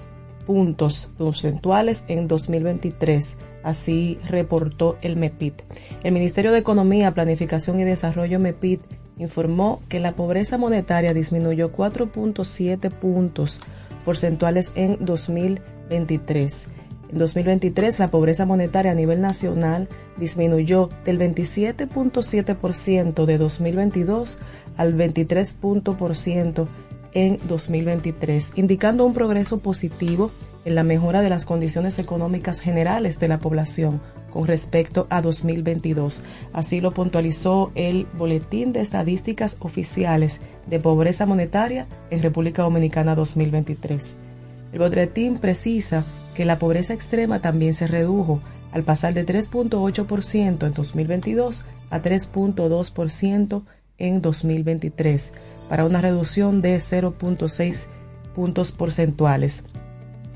puntos 0.46 1.10
porcentuales 1.18 2.06
en 2.08 2.28
2023. 2.28 3.38
Así 3.62 4.18
reportó 4.28 4.98
el 5.02 5.18
MEPIT. 5.18 5.62
El 6.04 6.14
Ministerio 6.14 6.52
de 6.52 6.60
Economía, 6.60 7.14
Planificación 7.14 7.80
y 7.80 7.84
Desarrollo 7.84 8.40
MEPIT 8.40 8.82
informó 9.18 9.82
que 9.90 10.00
la 10.00 10.16
pobreza 10.16 10.58
monetaria 10.58 11.14
disminuyó 11.14 11.72
4.7 11.74 12.90
puntos 12.90 13.60
porcentuales 14.06 14.72
en 14.76 14.98
2023. 15.06 16.68
En 17.12 17.18
2023 17.18 18.00
la 18.00 18.12
pobreza 18.12 18.46
monetaria 18.46 18.92
a 18.92 18.96
nivel 18.96 19.20
nacional 19.20 19.90
disminuyó 20.18 20.90
del 21.06 21.20
27.7% 21.20 23.26
de 23.26 23.38
2022 23.38 24.40
al 24.78 24.96
23% 24.96 26.68
en 27.14 27.40
2023, 27.48 28.52
indicando 28.56 29.06
un 29.06 29.14
progreso 29.14 29.60
positivo 29.60 30.32
en 30.66 30.76
la 30.76 30.84
mejora 30.84 31.22
de 31.22 31.30
las 31.30 31.46
condiciones 31.46 31.98
económicas 31.98 32.60
generales 32.60 33.20
de 33.20 33.28
la 33.28 33.40
población 33.40 34.02
con 34.30 34.46
respecto 34.46 35.08
a 35.10 35.22
2022. 35.22 36.22
Así 36.54 36.82
lo 36.82 36.92
puntualizó 36.92 37.72
el 37.74 38.06
Boletín 38.14 38.74
de 38.74 38.82
Estadísticas 38.82 39.58
Oficiales 39.62 40.40
de 40.68 40.80
Pobreza 40.80 41.26
Monetaria 41.26 41.88
en 42.12 42.22
República 42.22 42.62
Dominicana 42.62 43.16
2023. 43.16 44.18
El 44.72 44.80
boletín 44.80 45.40
precisa 45.40 46.04
que 46.40 46.46
la 46.46 46.58
pobreza 46.58 46.94
extrema 46.94 47.42
también 47.42 47.74
se 47.74 47.86
redujo 47.86 48.40
al 48.72 48.84
pasar 48.84 49.14
de 49.14 49.26
3.8% 49.26 50.68
en 50.68 50.72
2022 50.72 51.66
a 51.90 52.02
3.2% 52.02 53.64
en 53.98 54.22
2023, 54.22 55.34
para 55.68 55.84
una 55.84 56.00
reducción 56.00 56.62
de 56.62 56.78
0.6 56.78 57.88
puntos 58.34 58.72
porcentuales. 58.72 59.66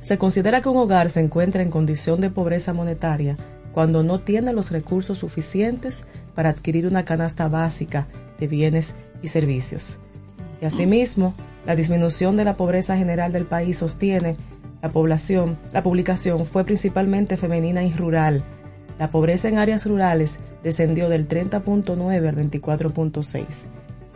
Se 0.01 0.17
considera 0.17 0.61
que 0.61 0.67
un 0.67 0.75
hogar 0.75 1.09
se 1.09 1.21
encuentra 1.21 1.63
en 1.63 1.71
condición 1.71 2.19
de 2.19 2.29
pobreza 2.29 2.73
monetaria 2.73 3.37
cuando 3.71 4.03
no 4.03 4.19
tiene 4.19 4.51
los 4.51 4.71
recursos 4.71 5.19
suficientes 5.19 6.03
para 6.35 6.49
adquirir 6.49 6.85
una 6.85 7.05
canasta 7.05 7.47
básica 7.47 8.07
de 8.41 8.47
bienes 8.49 8.95
y 9.21 9.29
servicios. 9.29 9.99
Y 10.61 10.65
asimismo, 10.65 11.33
la 11.65 11.77
disminución 11.77 12.35
de 12.35 12.43
la 12.43 12.57
pobreza 12.57 12.97
general 12.97 13.31
del 13.31 13.45
país 13.45 13.77
sostiene 13.77 14.35
la 14.83 14.91
población, 14.91 15.57
la 15.71 15.81
publicación 15.81 16.45
fue 16.45 16.65
principalmente 16.65 17.37
femenina 17.37 17.85
y 17.85 17.93
rural. 17.93 18.43
La 18.99 19.09
pobreza 19.11 19.47
en 19.47 19.57
áreas 19.57 19.85
rurales 19.85 20.39
descendió 20.61 21.07
del 21.07 21.25
30.9 21.25 22.27
al 22.27 22.35
24.6. 22.35 23.43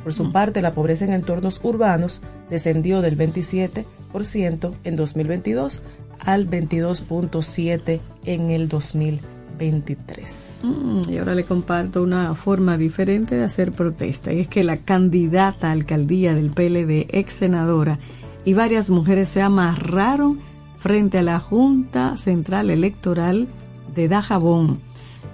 Por 0.04 0.14
su 0.14 0.34
parte, 0.34 0.62
la 0.62 0.74
pobreza 0.74 1.06
en 1.06 1.14
entornos 1.14 1.62
urbanos 1.64 2.22
descendió 2.50 3.02
del 3.02 3.18
27% 3.18 4.74
en 4.84 4.96
2022 4.98 5.84
al 6.26 6.50
22.7 6.50 8.02
en 8.26 8.50
el 8.50 8.68
2023. 8.68 10.62
Mm, 10.64 11.02
y 11.10 11.18
ahora 11.18 11.34
le 11.34 11.46
comparto 11.46 12.04
una 12.04 12.36
forma 12.36 12.78
diferente 12.78 13.36
de 13.36 13.46
hacer 13.46 13.72
protesta, 13.72 14.34
y 14.34 14.42
es 14.42 14.50
que 14.50 14.66
la 14.66 14.76
candidata 14.76 15.70
a 15.70 15.72
alcaldía 15.72 16.34
del 16.34 16.50
PLD, 16.50 17.08
ex 17.10 17.36
senadora, 17.36 18.00
y 18.44 18.54
varias 18.54 18.90
mujeres 18.90 19.30
se 19.30 19.42
amarraron 19.42 20.46
frente 20.78 21.20
a 21.20 21.24
la 21.24 21.40
Junta 21.40 22.18
Central 22.18 22.70
Electoral 22.70 23.48
de 23.94 24.08
Dajabón. 24.08 24.80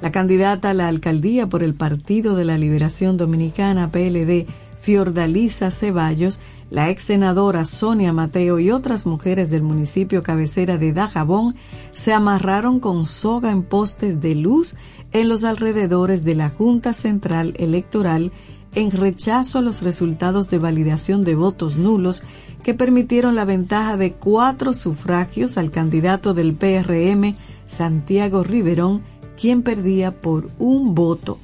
La 0.02 0.12
candidata 0.12 0.72
a 0.72 0.74
la 0.74 0.88
alcaldía 0.88 1.48
por 1.48 1.64
el 1.64 1.76
Partido 1.76 2.36
de 2.36 2.46
la 2.46 2.58
Liberación 2.58 3.18
Dominicana, 3.18 3.90
PLD, 3.90 4.48
Fiordalisa 4.82 5.72
Ceballos, 5.72 6.40
la 6.70 6.90
ex 6.90 7.04
senadora 7.04 7.66
Sonia 7.66 8.12
Mateo 8.14 8.60
y 8.60 8.72
otras 8.72 9.06
mujeres 9.06 9.52
del 9.52 9.62
municipio 9.62 10.24
cabecera 10.24 10.78
de 10.78 10.92
Dajabón 10.92 11.56
se 11.94 12.14
amarraron 12.14 12.80
con 12.80 13.06
soga 13.06 13.52
en 13.52 13.64
postes 13.64 14.20
de 14.22 14.36
luz 14.36 14.76
en 15.12 15.30
los 15.30 15.44
alrededores 15.44 16.24
de 16.24 16.36
la 16.36 16.50
Junta 16.50 16.94
Central 16.94 17.54
Electoral 17.58 18.32
en 18.76 18.92
rechazo 18.92 19.60
a 19.60 19.62
los 19.62 19.82
resultados 19.82 20.50
de 20.50 20.60
validación 20.60 21.24
de 21.24 21.36
votos 21.36 21.78
nulos 21.78 22.24
que 22.64 22.74
permitieron 22.74 23.36
la 23.36 23.46
ventaja 23.46 23.98
de 23.98 24.14
cuatro 24.14 24.74
sufragios 24.74 25.58
al 25.58 25.72
candidato 25.72 26.34
del 26.34 26.54
PRM, 26.54 27.36
Santiago 27.68 28.44
Riverón, 28.44 29.04
quien 29.40 29.64
perdía 29.64 30.22
por 30.22 30.50
un 30.60 30.96
voto. 30.96 31.40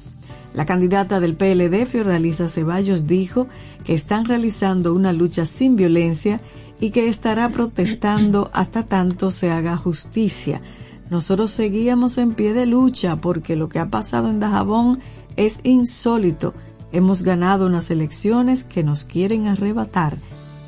La 0.54 0.66
candidata 0.66 1.20
del 1.20 1.36
PLD, 1.36 1.86
Fiordalisa 1.86 2.48
Ceballos, 2.48 3.06
dijo 3.06 3.46
que 3.84 3.94
están 3.94 4.24
realizando 4.24 4.94
una 4.94 5.12
lucha 5.12 5.46
sin 5.46 5.76
violencia 5.76 6.40
y 6.80 6.90
que 6.90 7.08
estará 7.08 7.50
protestando 7.50 8.50
hasta 8.52 8.82
tanto 8.82 9.30
se 9.30 9.50
haga 9.50 9.76
justicia. 9.76 10.62
Nosotros 11.10 11.50
seguíamos 11.50 12.18
en 12.18 12.34
pie 12.34 12.52
de 12.52 12.66
lucha 12.66 13.16
porque 13.16 13.54
lo 13.54 13.68
que 13.68 13.78
ha 13.78 13.90
pasado 13.90 14.30
en 14.30 14.40
Dajabón 14.40 15.00
es 15.36 15.60
insólito. 15.62 16.54
Hemos 16.92 17.22
ganado 17.22 17.66
unas 17.66 17.90
elecciones 17.90 18.64
que 18.64 18.82
nos 18.82 19.04
quieren 19.04 19.46
arrebatar 19.46 20.16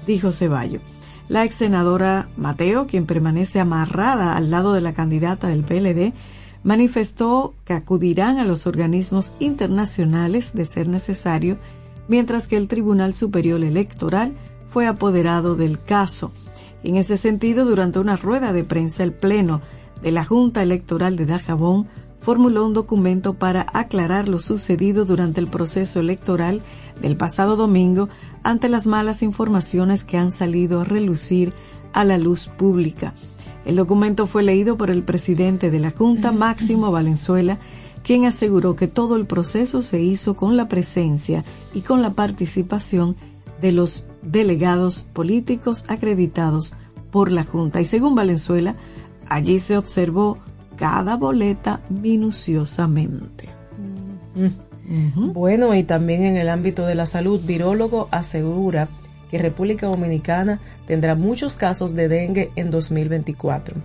dijo 0.07 0.33
Ceballos. 0.33 0.83
La 1.29 1.45
ex 1.45 1.57
senadora 1.57 2.29
Mateo, 2.37 2.87
quien 2.87 3.07
permanece 3.07 3.61
amarrada 3.61 4.37
al 4.37 4.51
lado 4.51 4.73
de 4.73 4.81
la 4.81 4.93
candidata 4.93 5.49
del 5.49 5.65
PLD, 5.65 6.13
manifestó 6.63 7.55
que 7.65 7.73
acudirán 7.73 8.39
a 8.39 8.45
los 8.45 8.67
organismos 8.67 9.35
internacionales 9.41 10.53
de 10.55 10.67
ser 10.67 10.89
necesario, 10.89 11.59
mientras 12.09 12.47
que 12.47 12.57
el 12.57 12.69
Tribunal 12.69 13.15
Superior 13.15 13.63
Electoral 13.63 14.35
fue 14.71 14.87
apoderado 14.87 15.55
del 15.55 15.83
caso. 15.83 16.33
En 16.83 16.97
ese 16.97 17.17
sentido, 17.17 17.65
durante 17.65 17.99
una 17.99 18.17
rueda 18.17 18.53
de 18.53 18.65
prensa, 18.65 19.03
el 19.05 19.13
Pleno 19.13 19.61
de 20.03 20.13
la 20.13 20.25
Junta 20.25 20.63
Electoral 20.63 21.17
de 21.17 21.27
Dajabón 21.27 21.87
formuló 22.23 22.65
un 22.65 22.73
documento 22.73 23.35
para 23.35 23.67
aclarar 23.73 24.29
lo 24.29 24.39
sucedido 24.39 25.05
durante 25.05 25.41
el 25.41 25.49
proceso 25.49 26.01
electoral 26.01 26.63
del 27.01 27.17
pasado 27.17 27.57
domingo 27.57 28.09
ante 28.43 28.69
las 28.69 28.87
malas 28.87 29.23
informaciones 29.23 30.05
que 30.05 30.17
han 30.17 30.33
salido 30.33 30.81
a 30.81 30.85
relucir 30.85 31.53
a 31.93 32.05
la 32.05 32.19
luz 32.19 32.49
pública. 32.49 33.15
El 33.65 33.77
documento 33.77 34.27
fue 34.27 34.43
leído 34.43 34.77
por 34.77 34.91
el 34.91 35.03
presidente 35.03 35.71
de 35.71 35.79
la 35.79 35.91
Junta, 35.91 36.33
Máximo 36.33 36.91
Valenzuela, 36.91 37.59
quien 38.03 38.25
aseguró 38.25 38.75
que 38.75 38.89
todo 38.89 39.17
el 39.17 39.27
proceso 39.27 39.83
se 39.83 40.01
hizo 40.01 40.35
con 40.35 40.57
la 40.57 40.69
presencia 40.69 41.45
y 41.73 41.83
con 41.83 42.03
la 42.03 42.15
participación 42.15 43.17
de 43.61 43.73
los 43.73 44.05
delegados 44.23 45.07
políticos 45.13 45.85
acreditados 45.89 46.75
por 47.11 47.31
la 47.31 47.45
Junta. 47.45 47.81
Y 47.81 47.85
según 47.85 48.15
Valenzuela, 48.15 48.77
allí 49.29 49.61
se 49.61 49.77
observó 49.77 50.39
cada 50.83 51.17
boleta 51.17 51.81
minuciosamente. 51.91 53.49
Mm. 54.35 55.33
Bueno, 55.33 55.77
y 55.77 55.85
también 55.85 56.25
en 56.25 56.37
el 56.37 56.49
ámbito 56.49 56.85
de 56.87 56.97
la 56.97 57.07
salud, 57.07 57.41
virólogo 57.45 58.09
asegura 58.11 58.89
que 59.31 59.39
República 59.39 59.87
Dominicana 59.87 60.59
tendrá 60.85 61.15
muchos 61.15 61.55
casos 61.55 61.95
de 61.95 62.09
dengue 62.09 62.51
en 62.57 62.73
2024. 62.73 63.77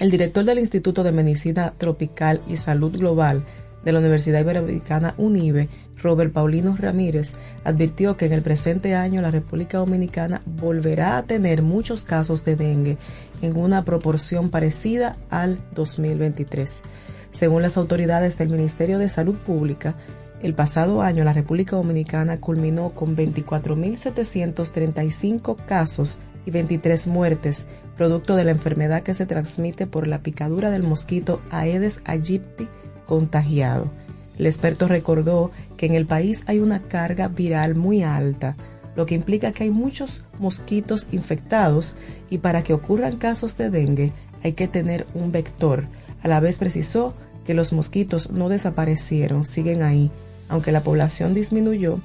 El 0.00 0.10
director 0.10 0.44
del 0.44 0.58
Instituto 0.58 1.04
de 1.04 1.12
Medicina 1.12 1.74
Tropical 1.78 2.40
y 2.48 2.56
Salud 2.56 2.90
Global 2.90 3.44
de 3.84 3.92
la 3.92 4.00
Universidad 4.00 4.40
Iberoamericana 4.40 5.14
UNIBE, 5.16 5.68
Robert 6.02 6.32
Paulino 6.32 6.76
Ramírez, 6.76 7.36
advirtió 7.64 8.16
que 8.16 8.26
en 8.26 8.32
el 8.32 8.42
presente 8.42 8.94
año 8.94 9.22
la 9.22 9.30
República 9.30 9.78
Dominicana 9.78 10.42
volverá 10.44 11.18
a 11.18 11.22
tener 11.22 11.62
muchos 11.62 12.04
casos 12.04 12.44
de 12.44 12.56
dengue 12.56 12.98
en 13.42 13.56
una 13.56 13.84
proporción 13.84 14.50
parecida 14.50 15.16
al 15.30 15.58
2023. 15.74 16.82
Según 17.30 17.62
las 17.62 17.76
autoridades 17.76 18.36
del 18.38 18.48
Ministerio 18.48 18.98
de 18.98 19.08
Salud 19.08 19.36
Pública, 19.36 19.94
el 20.42 20.54
pasado 20.54 21.02
año 21.02 21.22
la 21.22 21.34
República 21.34 21.76
Dominicana 21.76 22.40
culminó 22.40 22.90
con 22.90 23.16
24.735 23.16 25.56
casos 25.66 26.18
y 26.46 26.50
23 26.50 27.06
muertes, 27.08 27.66
producto 27.96 28.36
de 28.36 28.44
la 28.44 28.52
enfermedad 28.52 29.02
que 29.02 29.12
se 29.12 29.26
transmite 29.26 29.86
por 29.86 30.06
la 30.06 30.22
picadura 30.22 30.70
del 30.70 30.82
mosquito 30.82 31.42
Aedes 31.50 32.00
aegypti 32.06 32.68
contagiado. 33.06 33.90
El 34.38 34.46
experto 34.46 34.88
recordó 34.88 35.50
que 35.80 35.86
en 35.86 35.94
el 35.94 36.04
país 36.04 36.44
hay 36.46 36.58
una 36.58 36.82
carga 36.82 37.28
viral 37.28 37.74
muy 37.74 38.02
alta, 38.02 38.54
lo 38.96 39.06
que 39.06 39.14
implica 39.14 39.52
que 39.52 39.64
hay 39.64 39.70
muchos 39.70 40.24
mosquitos 40.38 41.08
infectados 41.10 41.94
y 42.28 42.36
para 42.36 42.62
que 42.62 42.74
ocurran 42.74 43.16
casos 43.16 43.56
de 43.56 43.70
dengue 43.70 44.12
hay 44.42 44.52
que 44.52 44.68
tener 44.68 45.06
un 45.14 45.32
vector, 45.32 45.86
a 46.22 46.28
la 46.28 46.38
vez 46.38 46.58
precisó 46.58 47.14
que 47.46 47.54
los 47.54 47.72
mosquitos 47.72 48.30
no 48.30 48.50
desaparecieron, 48.50 49.42
siguen 49.42 49.82
ahí, 49.82 50.10
aunque 50.50 50.70
la 50.70 50.82
población 50.82 51.32
disminuyó. 51.32 51.98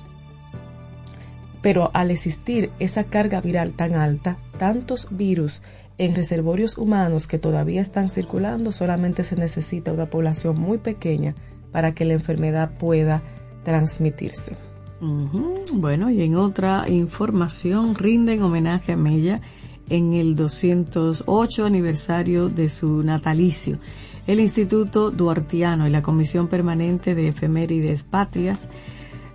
Pero 1.62 1.92
al 1.94 2.12
existir 2.12 2.72
esa 2.80 3.04
carga 3.04 3.42
viral 3.42 3.74
tan 3.74 3.96
alta, 3.96 4.38
tantos 4.58 5.10
virus 5.12 5.64
en 5.98 6.16
reservorios 6.16 6.78
humanos 6.78 7.28
que 7.28 7.40
todavía 7.40 7.82
están 7.82 8.08
circulando, 8.08 8.72
solamente 8.72 9.26
se 9.26 9.36
necesita 9.36 9.92
una 9.92 10.06
población 10.06 10.58
muy 10.58 10.78
pequeña 10.78 11.36
para 11.74 11.94
que 11.94 12.06
la 12.06 12.14
enfermedad 12.14 12.78
pueda 12.78 13.22
transmitirse. 13.66 14.56
Bueno, 15.74 16.10
y 16.10 16.22
en 16.22 16.36
otra 16.36 16.86
información, 16.88 17.96
rinden 17.96 18.42
homenaje 18.42 18.94
a 18.94 18.98
Mella 18.98 19.42
en 19.90 20.14
el 20.14 20.36
208 20.36 21.66
aniversario 21.66 22.48
de 22.48 22.70
su 22.70 23.04
natalicio. 23.04 23.80
El 24.26 24.40
Instituto 24.40 25.12
Duartiano 25.12 25.88
y 25.88 25.92
la 25.92 26.02
Comisión 26.02 26.48
Permanente 26.48 27.14
de 27.14 27.28
Efemérides 27.28 28.04
Patrias 28.04 28.70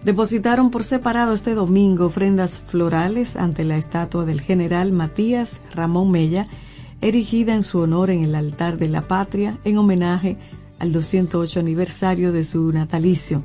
depositaron 0.03 0.71
por 0.71 0.83
separado 0.83 1.35
este 1.35 1.55
domingo 1.55 2.07
ofrendas 2.07 2.61
florales 2.61 3.37
ante 3.37 3.64
la 3.64 3.77
estatua 3.77 4.25
del 4.25 4.40
general 4.40 4.93
Matías 4.93 5.61
Ramón 5.75 6.11
Mella, 6.11 6.49
erigida 7.03 7.55
en 7.55 7.62
su 7.62 7.79
honor 7.81 8.11
en 8.11 8.25
el 8.25 8.35
altar 8.35 8.79
de 8.79 8.88
la 8.88 9.07
patria 9.07 9.59
en 9.64 9.79
homenaje 9.79 10.38
al 10.79 10.93
208 10.93 11.61
aniversario 11.61 12.33
de 12.33 12.45
su 12.45 12.73
natalicio. 12.73 13.45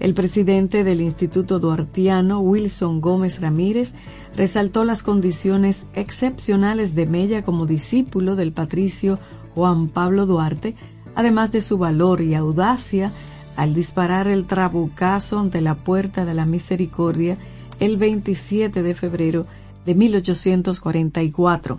El 0.00 0.12
presidente 0.12 0.82
del 0.84 1.00
Instituto 1.00 1.60
Duartiano, 1.60 2.40
Wilson 2.40 3.00
Gómez 3.00 3.40
Ramírez, 3.40 3.94
resaltó 4.34 4.84
las 4.84 5.02
condiciones 5.02 5.86
excepcionales 5.94 6.94
de 6.94 7.06
Mella 7.06 7.44
como 7.44 7.66
discípulo 7.66 8.34
del 8.34 8.52
patricio 8.52 9.18
Juan 9.54 9.88
Pablo 9.88 10.26
Duarte, 10.26 10.74
además 11.14 11.52
de 11.52 11.62
su 11.62 11.78
valor 11.78 12.20
y 12.20 12.34
audacia 12.34 13.12
al 13.56 13.72
disparar 13.72 14.26
el 14.26 14.46
trabucazo 14.46 15.38
ante 15.38 15.60
la 15.60 15.76
puerta 15.76 16.24
de 16.24 16.34
la 16.34 16.44
misericordia 16.44 17.38
el 17.78 17.96
27 17.96 18.82
de 18.82 18.94
febrero 18.94 19.46
de 19.86 19.94
1844. 19.94 21.78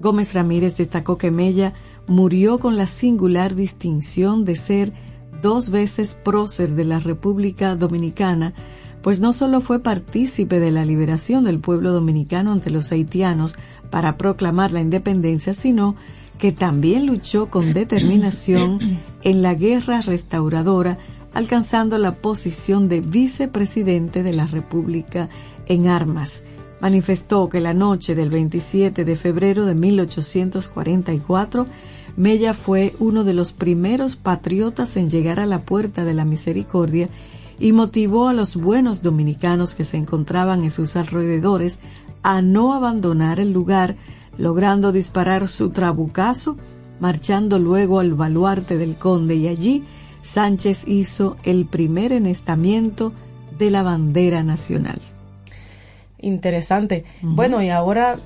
Gómez 0.00 0.34
Ramírez 0.34 0.76
destacó 0.76 1.16
que 1.16 1.30
Mella 1.30 1.74
murió 2.08 2.58
con 2.58 2.76
la 2.76 2.88
singular 2.88 3.54
distinción 3.54 4.44
de 4.44 4.56
ser 4.56 4.92
dos 5.42 5.70
veces 5.70 6.16
prócer 6.22 6.74
de 6.74 6.84
la 6.84 6.98
República 6.98 7.74
Dominicana, 7.76 8.54
pues 9.02 9.20
no 9.20 9.32
solo 9.32 9.60
fue 9.60 9.80
partícipe 9.80 10.60
de 10.60 10.70
la 10.70 10.84
liberación 10.84 11.44
del 11.44 11.58
pueblo 11.58 11.92
dominicano 11.92 12.52
ante 12.52 12.70
los 12.70 12.92
haitianos 12.92 13.56
para 13.90 14.16
proclamar 14.16 14.72
la 14.72 14.80
independencia, 14.80 15.52
sino 15.52 15.96
que 16.38 16.52
también 16.52 17.06
luchó 17.06 17.50
con 17.50 17.72
determinación 17.72 18.78
en 19.22 19.42
la 19.42 19.54
guerra 19.54 20.00
restauradora, 20.00 20.98
alcanzando 21.34 21.98
la 21.98 22.16
posición 22.16 22.88
de 22.88 23.00
vicepresidente 23.00 24.22
de 24.22 24.32
la 24.32 24.46
República 24.46 25.28
en 25.66 25.88
armas. 25.88 26.44
Manifestó 26.80 27.48
que 27.48 27.60
la 27.60 27.74
noche 27.74 28.14
del 28.16 28.30
27 28.30 29.04
de 29.04 29.16
febrero 29.16 29.66
de 29.66 29.74
1844, 29.74 31.66
Mella 32.16 32.54
fue 32.54 32.94
uno 32.98 33.24
de 33.24 33.32
los 33.32 33.52
primeros 33.52 34.16
patriotas 34.16 34.96
en 34.96 35.08
llegar 35.08 35.40
a 35.40 35.46
la 35.46 35.60
puerta 35.60 36.04
de 36.04 36.14
la 36.14 36.24
misericordia 36.24 37.08
y 37.58 37.72
motivó 37.72 38.28
a 38.28 38.32
los 38.32 38.56
buenos 38.56 39.02
dominicanos 39.02 39.74
que 39.74 39.84
se 39.84 39.96
encontraban 39.96 40.64
en 40.64 40.70
sus 40.70 40.96
alrededores 40.96 41.80
a 42.22 42.42
no 42.42 42.74
abandonar 42.74 43.40
el 43.40 43.52
lugar, 43.52 43.96
logrando 44.36 44.92
disparar 44.92 45.48
su 45.48 45.70
trabucazo, 45.70 46.56
marchando 47.00 47.58
luego 47.58 48.00
al 48.00 48.14
baluarte 48.14 48.78
del 48.78 48.96
conde 48.96 49.36
y 49.36 49.48
allí 49.48 49.84
Sánchez 50.22 50.86
hizo 50.86 51.36
el 51.42 51.66
primer 51.66 52.12
enestamiento 52.12 53.12
de 53.58 53.70
la 53.70 53.82
bandera 53.82 54.42
nacional. 54.42 55.00
Interesante. 56.18 57.04
Bueno, 57.20 57.62
y 57.62 57.70
ahora 57.70 58.16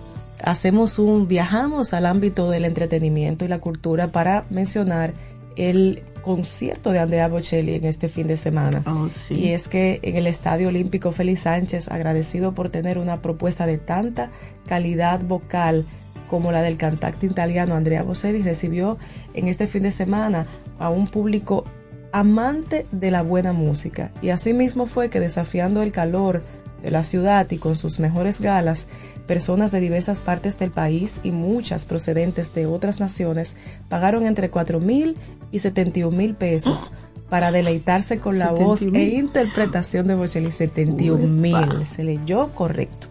hacemos 0.43 0.99
un 0.99 1.29
viajamos 1.29 1.95
al 1.95 2.07
ámbito 2.07 2.51
del 2.51 2.65
entretenimiento 2.65 3.45
y 3.45 3.49
la 3.49 3.59
cultura 3.59 4.09
para 4.13 4.45
mencionar 4.51 5.15
el 5.57 6.03
concierto 6.23 6.93
de 6.93 6.99
Andrea 6.99 7.29
Bocelli 7.29 7.75
en 7.75 7.85
este 7.85 8.09
fin 8.09 8.27
de 8.27 8.37
semana. 8.37 8.83
Oh, 8.87 9.09
y 9.31 9.49
es 9.49 9.69
que 9.69 10.01
en 10.03 10.17
el 10.17 10.27
Estadio 10.27 10.69
Olímpico 10.69 11.13
Félix 11.13 11.41
Sánchez, 11.41 11.89
agradecido 11.89 12.53
por 12.55 12.69
tener 12.69 12.99
una 12.99 13.23
propuesta 13.23 13.67
de 13.67 13.79
tanta 13.79 14.31
calidad 14.67 15.21
vocal 15.21 15.87
como 16.29 16.51
la 16.53 16.63
del 16.63 16.77
cantante 16.77 17.27
italiano 17.27 17.75
Andrea 17.75 18.03
Bocelli, 18.03 18.43
recibió 18.43 18.99
en 19.35 19.49
este 19.49 19.67
fin 19.67 19.85
de 19.85 19.93
semana 19.93 20.47
a 20.79 20.91
un 20.91 21.07
público 21.07 21.65
amante 22.13 22.87
de 22.91 23.11
la 23.11 23.23
buena 23.23 23.53
música. 23.53 24.11
Y 24.23 24.31
así 24.31 24.53
mismo 24.53 24.87
fue 24.87 25.11
que 25.11 25.21
desafiando 25.21 25.83
el 25.83 25.93
calor 25.93 26.43
de 26.83 26.91
la 26.91 27.05
ciudad 27.05 27.51
y 27.51 27.59
con 27.59 27.77
sus 27.77 28.01
mejores 28.01 28.41
galas, 28.41 28.87
personas 29.27 29.73
de 29.73 29.81
diversas 29.81 30.21
partes 30.21 30.59
del 30.59 30.71
país 30.71 31.21
y 31.23 31.33
muchas 31.33 31.85
procedentes 31.85 32.55
de 32.55 32.67
otras 32.67 33.01
naciones 33.01 33.55
pagaron 33.89 34.27
entre 34.27 34.51
4 34.51 34.81
mil 34.81 35.17
y 35.51 35.59
71 35.59 36.17
mil 36.17 36.35
pesos 36.35 36.93
para 37.29 37.51
deleitarse 37.51 38.19
con 38.19 38.39
la 38.39 38.53
voz 38.53 38.83
e 38.83 39.05
interpretación 39.15 40.07
de 40.07 40.15
Bocelli. 40.15 40.53
71 40.53 41.27
mil, 41.27 41.87
se 41.87 42.05
leyó 42.05 42.49
correcto. 42.55 43.09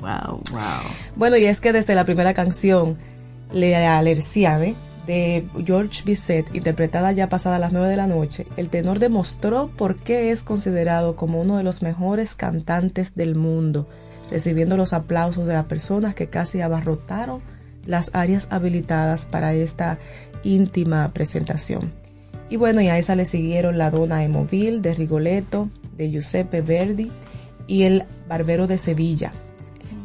Wow, 0.00 0.40
wow. 0.50 0.90
Bueno, 1.14 1.36
y 1.36 1.44
es 1.44 1.60
que 1.60 1.72
desde 1.72 1.94
la 1.94 2.04
primera 2.04 2.32
canción, 2.32 2.96
Le 3.52 3.76
Alerciade, 3.76 4.74
de 5.10 5.44
George 5.66 6.02
Bizet, 6.04 6.54
interpretada 6.54 7.10
ya 7.10 7.28
pasada 7.28 7.58
las 7.58 7.72
9 7.72 7.88
de 7.88 7.96
la 7.96 8.06
noche, 8.06 8.46
el 8.56 8.68
tenor 8.68 9.00
demostró 9.00 9.68
por 9.76 9.96
qué 9.96 10.30
es 10.30 10.44
considerado 10.44 11.16
como 11.16 11.40
uno 11.40 11.56
de 11.56 11.64
los 11.64 11.82
mejores 11.82 12.36
cantantes 12.36 13.16
del 13.16 13.34
mundo 13.34 13.88
recibiendo 14.30 14.76
los 14.76 14.92
aplausos 14.92 15.46
de 15.46 15.54
las 15.54 15.66
personas 15.66 16.14
que 16.14 16.28
casi 16.28 16.60
abarrotaron 16.60 17.40
las 17.84 18.10
áreas 18.14 18.48
habilitadas 18.50 19.26
para 19.26 19.52
esta 19.52 19.98
íntima 20.44 21.12
presentación. 21.12 21.92
Y 22.48 22.56
bueno, 22.56 22.80
y 22.80 22.88
a 22.88 22.98
esa 22.98 23.16
le 23.16 23.24
siguieron 23.24 23.78
la 23.78 23.90
Dona 23.90 24.24
Emovil 24.24 24.82
de 24.82 24.94
Rigoletto, 24.94 25.68
de 25.96 26.10
Giuseppe 26.10 26.62
Verdi 26.62 27.10
y 27.66 27.82
el 27.82 28.04
Barbero 28.28 28.66
de 28.66 28.78
Sevilla. 28.78 29.32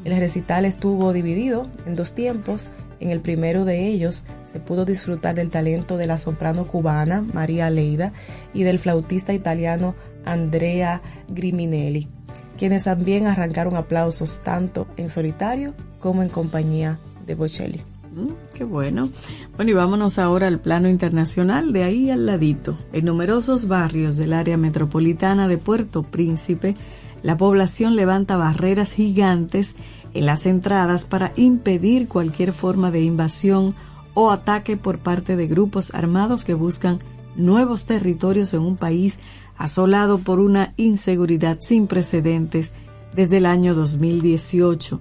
El 0.04 0.18
recital 0.18 0.66
estuvo 0.66 1.14
dividido 1.14 1.68
en 1.86 1.96
dos 1.96 2.14
tiempos. 2.14 2.72
En 3.00 3.10
el 3.10 3.20
primero 3.20 3.66
de 3.66 3.88
ellos 3.88 4.26
pudo 4.60 4.86
disfrutar 4.86 5.36
del 5.36 5.50
talento 5.50 5.98
de 5.98 6.08
la 6.08 6.18
soprano 6.18 6.68
cubana 6.68 7.22
María 7.22 7.70
Leida 7.70 8.14
y 8.54 8.64
del 8.64 8.80
flautista 8.80 9.34
italiano 9.34 9.96
Andrea 10.26 11.02
Griminelli 11.28 12.10
quienes 12.58 12.86
también 12.86 13.28
arrancaron 13.28 13.76
aplausos 13.76 14.42
tanto 14.44 14.88
en 14.98 15.10
solitario 15.10 15.74
como 16.00 16.24
en 16.24 16.30
compañía 16.30 17.00
de 17.26 17.36
Bocelli. 17.36 17.82
Mm, 18.14 18.32
qué 18.54 18.64
bueno. 18.64 19.10
Bueno, 19.56 19.72
y 19.72 19.74
vámonos 19.74 20.20
ahora 20.20 20.48
al 20.48 20.60
plano 20.60 20.88
internacional, 20.88 21.74
de 21.74 21.84
ahí 21.84 22.10
al 22.10 22.26
ladito. 22.26 22.78
En 22.94 23.06
numerosos 23.06 23.68
barrios 23.68 24.16
del 24.16 24.34
área 24.34 24.58
metropolitana 24.58 25.48
de 25.48 25.58
Puerto 25.58 26.04
Príncipe, 26.04 26.76
la 27.24 27.38
población 27.38 27.96
levanta 27.96 28.38
barreras 28.38 28.94
gigantes 28.94 29.76
en 30.14 30.26
las 30.26 30.46
entradas 30.46 31.04
para 31.06 31.34
impedir 31.36 32.08
cualquier 32.08 32.54
forma 32.54 32.92
de 32.92 33.02
invasión 33.02 33.76
o 34.16 34.32
ataque 34.32 34.78
por 34.78 34.98
parte 34.98 35.36
de 35.36 35.46
grupos 35.46 35.94
armados 35.94 36.44
que 36.44 36.56
buscan 36.56 36.98
nuevos 37.36 37.86
territorios 37.86 38.56
en 38.56 38.62
un 38.62 38.78
país 38.78 39.20
asolado 39.58 40.18
por 40.20 40.40
una 40.40 40.74
inseguridad 40.78 41.60
sin 41.62 41.86
precedentes 41.86 42.72
desde 43.14 43.38
el 43.38 43.46
año 43.46 43.76
2018. 43.76 45.00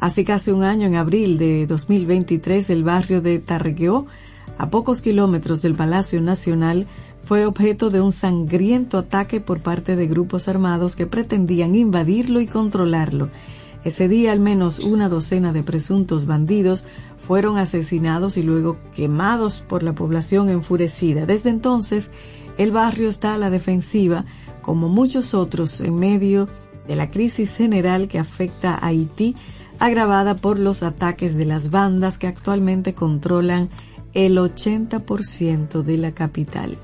Hace 0.00 0.24
casi 0.24 0.50
un 0.50 0.62
año, 0.62 0.86
en 0.86 0.96
abril 0.96 1.38
de 1.38 1.66
2023, 1.66 2.70
el 2.70 2.84
barrio 2.84 3.20
de 3.20 3.38
Tarregueó, 3.38 4.06
a 4.58 4.70
pocos 4.70 5.02
kilómetros 5.02 5.62
del 5.62 5.74
Palacio 5.74 6.20
Nacional, 6.20 6.86
fue 7.24 7.46
objeto 7.46 7.90
de 7.90 8.00
un 8.00 8.12
sangriento 8.12 8.98
ataque 8.98 9.40
por 9.40 9.60
parte 9.60 9.96
de 9.96 10.06
grupos 10.06 10.48
armados 10.48 10.96
que 10.96 11.06
pretendían 11.06 11.76
invadirlo 11.76 12.40
y 12.40 12.46
controlarlo. 12.46 13.30
Ese 13.84 14.08
día 14.08 14.32
al 14.32 14.40
menos 14.40 14.78
una 14.78 15.08
docena 15.08 15.52
de 15.52 15.62
presuntos 15.62 16.26
bandidos 16.26 16.84
fueron 17.26 17.58
asesinados 17.58 18.36
y 18.36 18.42
luego 18.42 18.76
quemados 18.94 19.64
por 19.66 19.82
la 19.82 19.94
población 19.94 20.50
enfurecida. 20.50 21.26
Desde 21.26 21.50
entonces, 21.50 22.10
el 22.58 22.72
barrio 22.72 23.08
está 23.08 23.34
a 23.34 23.38
la 23.38 23.50
defensiva, 23.50 24.26
como 24.60 24.88
muchos 24.88 25.32
otros, 25.32 25.80
en 25.80 25.98
medio 25.98 26.48
de 26.86 26.96
la 26.96 27.08
crisis 27.08 27.56
general 27.56 28.08
que 28.08 28.18
afecta 28.18 28.74
a 28.74 28.88
Haití, 28.88 29.34
agravada 29.78 30.36
por 30.36 30.58
los 30.58 30.82
ataques 30.82 31.36
de 31.36 31.46
las 31.46 31.70
bandas 31.70 32.18
que 32.18 32.26
actualmente 32.26 32.94
controlan 32.94 33.70
el 34.12 34.36
80% 34.36 35.82
de 35.82 35.96
la 35.96 36.12
capital. 36.12 36.76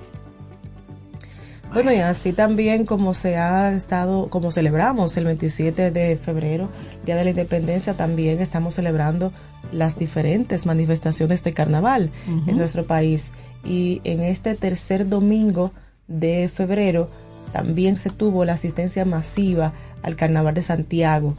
Bueno, 1.72 1.92
y 1.92 1.96
así 1.96 2.32
también 2.32 2.86
como 2.86 3.12
se 3.12 3.36
ha 3.36 3.72
estado, 3.72 4.28
como 4.30 4.50
celebramos 4.50 5.16
el 5.16 5.24
27 5.24 5.90
de 5.90 6.16
febrero, 6.16 6.70
Día 7.04 7.16
de 7.16 7.24
la 7.24 7.30
Independencia, 7.30 7.94
también 7.94 8.40
estamos 8.40 8.74
celebrando 8.74 9.32
las 9.72 9.98
diferentes 9.98 10.64
manifestaciones 10.64 11.42
de 11.44 11.52
carnaval 11.52 12.10
en 12.46 12.56
nuestro 12.56 12.86
país 12.86 13.32
y 13.64 14.00
en 14.04 14.20
este 14.20 14.54
tercer 14.54 15.08
domingo 15.08 15.72
de 16.08 16.48
febrero 16.48 17.10
también 17.52 17.96
se 17.96 18.10
tuvo 18.10 18.44
la 18.44 18.54
asistencia 18.54 19.04
masiva 19.04 19.72
al 20.02 20.16
Carnaval 20.16 20.54
de 20.54 20.62
Santiago. 20.62 21.34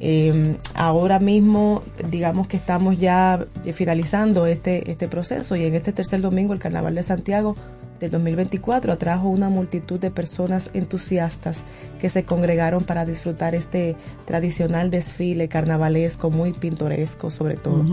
Em, 0.00 0.56
ahora 0.74 1.18
mismo, 1.18 1.82
digamos 2.10 2.46
que 2.46 2.56
estamos 2.56 2.98
ya 2.98 3.46
finalizando 3.72 4.46
este, 4.46 4.90
este 4.90 5.08
proceso 5.08 5.56
y 5.56 5.64
en 5.64 5.74
este 5.74 5.92
tercer 5.92 6.20
domingo 6.20 6.52
el 6.52 6.58
Carnaval 6.58 6.94
de 6.94 7.02
Santiago 7.02 7.56
del 8.04 8.10
2024 8.12 8.92
atrajo 8.92 9.28
una 9.28 9.48
multitud 9.48 9.98
de 9.98 10.10
personas 10.10 10.70
entusiastas 10.74 11.62
que 12.00 12.08
se 12.08 12.24
congregaron 12.24 12.84
para 12.84 13.06
disfrutar 13.06 13.54
este 13.54 13.96
tradicional 14.26 14.90
desfile 14.90 15.48
carnavalesco 15.48 16.30
muy 16.30 16.52
pintoresco 16.52 17.30
sobre 17.30 17.56
todo. 17.56 17.84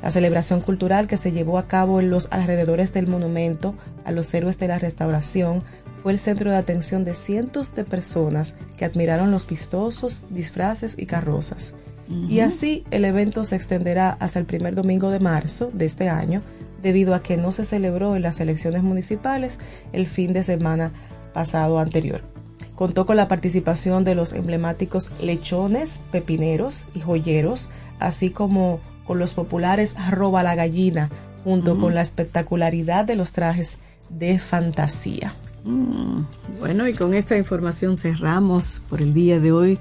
La 0.00 0.12
celebración 0.12 0.60
cultural 0.60 1.08
que 1.08 1.16
se 1.16 1.32
llevó 1.32 1.58
a 1.58 1.66
cabo 1.66 1.98
en 1.98 2.08
los 2.08 2.28
alrededores 2.30 2.92
del 2.92 3.08
monumento 3.08 3.74
a 4.04 4.12
los 4.12 4.32
héroes 4.32 4.58
de 4.58 4.68
la 4.68 4.78
restauración 4.78 5.64
fue 6.02 6.12
el 6.12 6.20
centro 6.20 6.52
de 6.52 6.56
atención 6.56 7.04
de 7.04 7.14
cientos 7.14 7.74
de 7.74 7.82
personas 7.82 8.54
que 8.76 8.84
admiraron 8.84 9.32
los 9.32 9.46
vistosos 9.48 10.22
disfraces 10.30 10.94
y 10.96 11.06
carrozas. 11.06 11.74
Y 12.28 12.40
así 12.40 12.84
el 12.90 13.04
evento 13.04 13.44
se 13.44 13.56
extenderá 13.56 14.16
hasta 14.18 14.38
el 14.38 14.46
primer 14.46 14.74
domingo 14.74 15.10
de 15.10 15.20
marzo 15.20 15.70
de 15.74 15.84
este 15.84 16.08
año, 16.08 16.40
debido 16.82 17.14
a 17.14 17.22
que 17.22 17.36
no 17.36 17.52
se 17.52 17.64
celebró 17.64 18.16
en 18.16 18.22
las 18.22 18.40
elecciones 18.40 18.82
municipales 18.82 19.58
el 19.92 20.06
fin 20.06 20.32
de 20.32 20.42
semana 20.42 20.92
pasado 21.32 21.78
anterior. 21.78 22.22
Contó 22.74 23.06
con 23.06 23.16
la 23.16 23.28
participación 23.28 24.04
de 24.04 24.14
los 24.14 24.32
emblemáticos 24.32 25.10
lechones, 25.20 26.02
pepineros 26.12 26.86
y 26.94 27.00
joyeros, 27.00 27.70
así 27.98 28.30
como 28.30 28.80
con 29.06 29.18
los 29.18 29.34
populares 29.34 29.96
Roba 30.10 30.42
la 30.42 30.54
Gallina, 30.54 31.10
junto 31.44 31.78
con 31.78 31.94
la 31.94 32.02
espectacularidad 32.02 33.04
de 33.04 33.16
los 33.16 33.32
trajes 33.32 33.78
de 34.10 34.38
fantasía. 34.38 35.34
Mm, 35.64 36.22
bueno, 36.60 36.88
y 36.88 36.94
con 36.94 37.14
esta 37.14 37.36
información 37.36 37.98
cerramos 37.98 38.84
por 38.88 39.02
el 39.02 39.12
día 39.14 39.40
de 39.40 39.52
hoy 39.52 39.78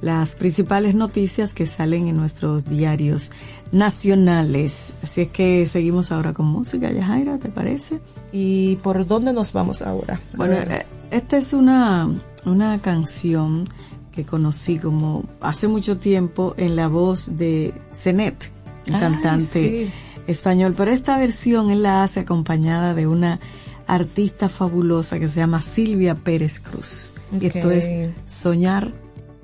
las 0.00 0.34
principales 0.34 0.94
noticias 0.94 1.54
que 1.54 1.66
salen 1.66 2.08
en 2.08 2.16
nuestros 2.16 2.64
diarios 2.64 3.30
nacionales. 3.72 4.94
Así 5.02 5.22
es 5.22 5.28
que 5.28 5.66
seguimos 5.66 6.12
ahora 6.12 6.32
con 6.32 6.46
música, 6.46 6.90
Yajaira, 6.90 7.38
¿te 7.38 7.48
parece? 7.48 8.00
¿Y 8.32 8.76
por 8.76 9.06
dónde 9.06 9.32
nos 9.32 9.52
vamos 9.52 9.82
ahora? 9.82 10.20
Bueno, 10.36 10.54
eh, 10.54 10.86
esta 11.10 11.38
es 11.38 11.52
una, 11.52 12.08
una 12.46 12.78
canción 12.80 13.64
que 14.12 14.24
conocí 14.24 14.78
como 14.78 15.24
hace 15.40 15.68
mucho 15.68 15.98
tiempo 15.98 16.54
en 16.56 16.76
la 16.76 16.88
voz 16.88 17.36
de 17.36 17.72
Zenet 17.92 18.50
cantante 18.86 19.92
español, 20.26 20.74
pero 20.76 20.90
esta 20.90 21.16
versión 21.18 21.70
él 21.70 21.82
la 21.82 22.02
hace 22.02 22.20
acompañada 22.20 22.94
de 22.94 23.06
una 23.06 23.38
artista 23.86 24.48
fabulosa 24.48 25.18
que 25.18 25.28
se 25.28 25.40
llama 25.40 25.62
Silvia 25.62 26.14
Pérez 26.14 26.60
Cruz. 26.60 27.12
Y 27.40 27.46
esto 27.46 27.70
es 27.70 28.10
Soñar 28.26 28.92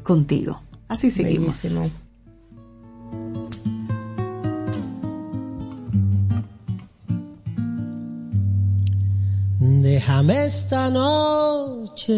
contigo. 0.03 0.62
Así 0.89 1.11
seguimos. 1.11 1.64
Déjame 10.07 10.44
esta 10.46 10.88
noche 10.88 12.14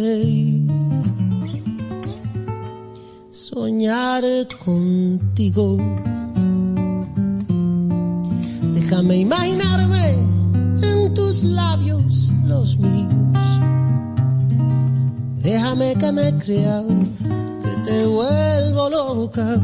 soñar 3.31 4.23
contigo. 4.63 5.79
Déjame 8.75 9.17
imaginarme 9.21 10.19
en 10.83 11.15
tus 11.15 11.45
labios 11.45 12.31
los 12.45 12.77
míos. 12.77 13.43
Déjame 15.43 15.95
que 15.95 16.13
me 16.13 16.39
crea 16.45 16.83
que 17.63 17.91
te 17.91 18.05
vuelvo 18.05 18.91
loca. 18.91 19.59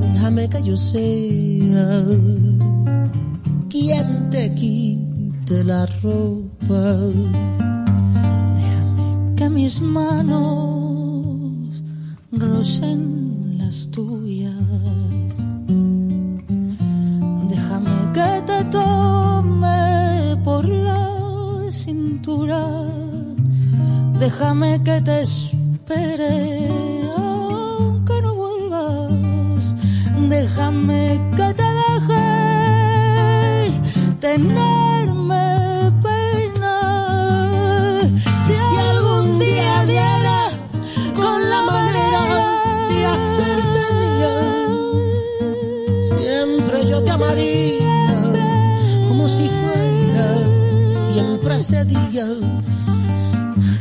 Déjame 0.00 0.50
que 0.50 0.62
yo 0.62 0.76
sea 0.76 2.04
quien 3.70 4.28
te 4.28 4.44
la 5.50 5.86
ropa. 6.02 6.96
Déjame 8.56 9.34
que 9.36 9.50
mis 9.50 9.80
manos 9.80 11.82
rocen 12.32 13.58
las 13.58 13.88
tuyas. 13.90 14.54
Déjame 17.48 17.90
que 18.14 18.42
te 18.46 18.64
tome 18.64 20.36
por 20.44 20.66
la 20.66 21.10
cintura. 21.70 22.66
Déjame 24.18 24.82
que 24.82 25.00
te 25.02 25.20
espere 25.20 26.68
aunque 27.16 28.22
no 28.22 28.34
vuelvas. 28.34 29.74
Déjame 30.28 31.20
que 31.36 31.54
te 31.54 31.68
deje 31.80 32.24
tenerme 34.20 34.93
como 49.08 49.28
si 49.28 49.48
fuera 49.48 50.26
siempre 50.88 51.56
ese 51.56 51.84
día. 51.84 52.26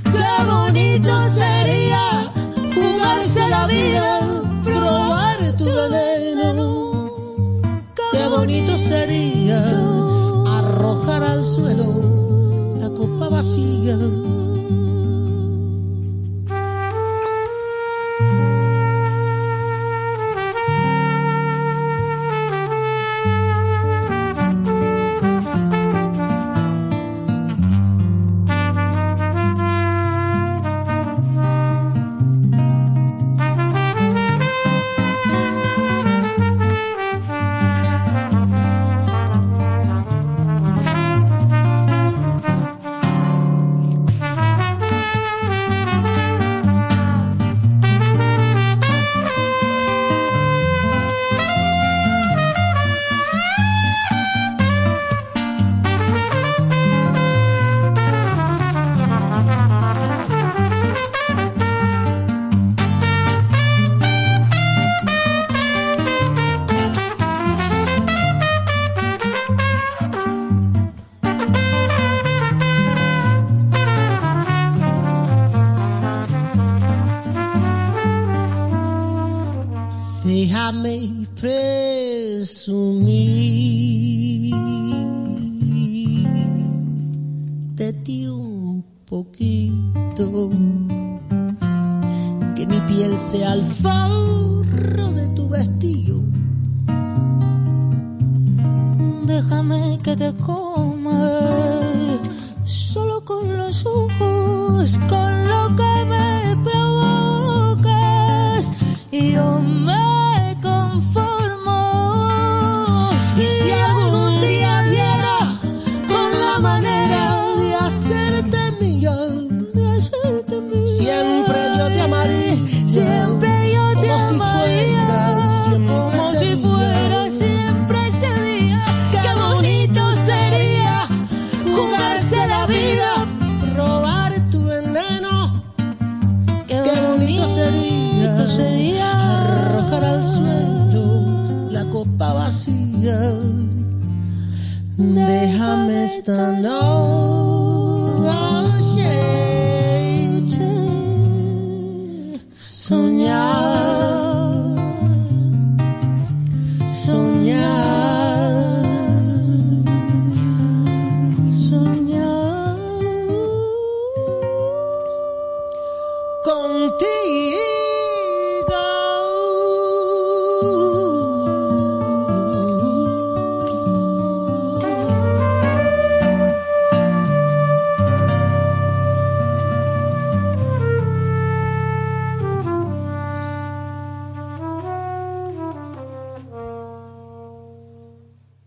Qué 0.04 0.46
bonito 0.50 1.12
sería 1.30 2.32
jugarse 2.74 3.48
la 3.50 3.68
vida, 3.68 4.20
probar 4.64 5.58
tu 5.58 5.66
veneno. 5.66 7.12
Qué 8.12 8.28
bonito 8.30 8.78
sería 8.78 9.62
arrojar 10.48 11.24
al 11.24 11.44
suelo 11.44 12.76
la 12.80 12.90
copa 12.90 13.30
vacía. 13.30 13.98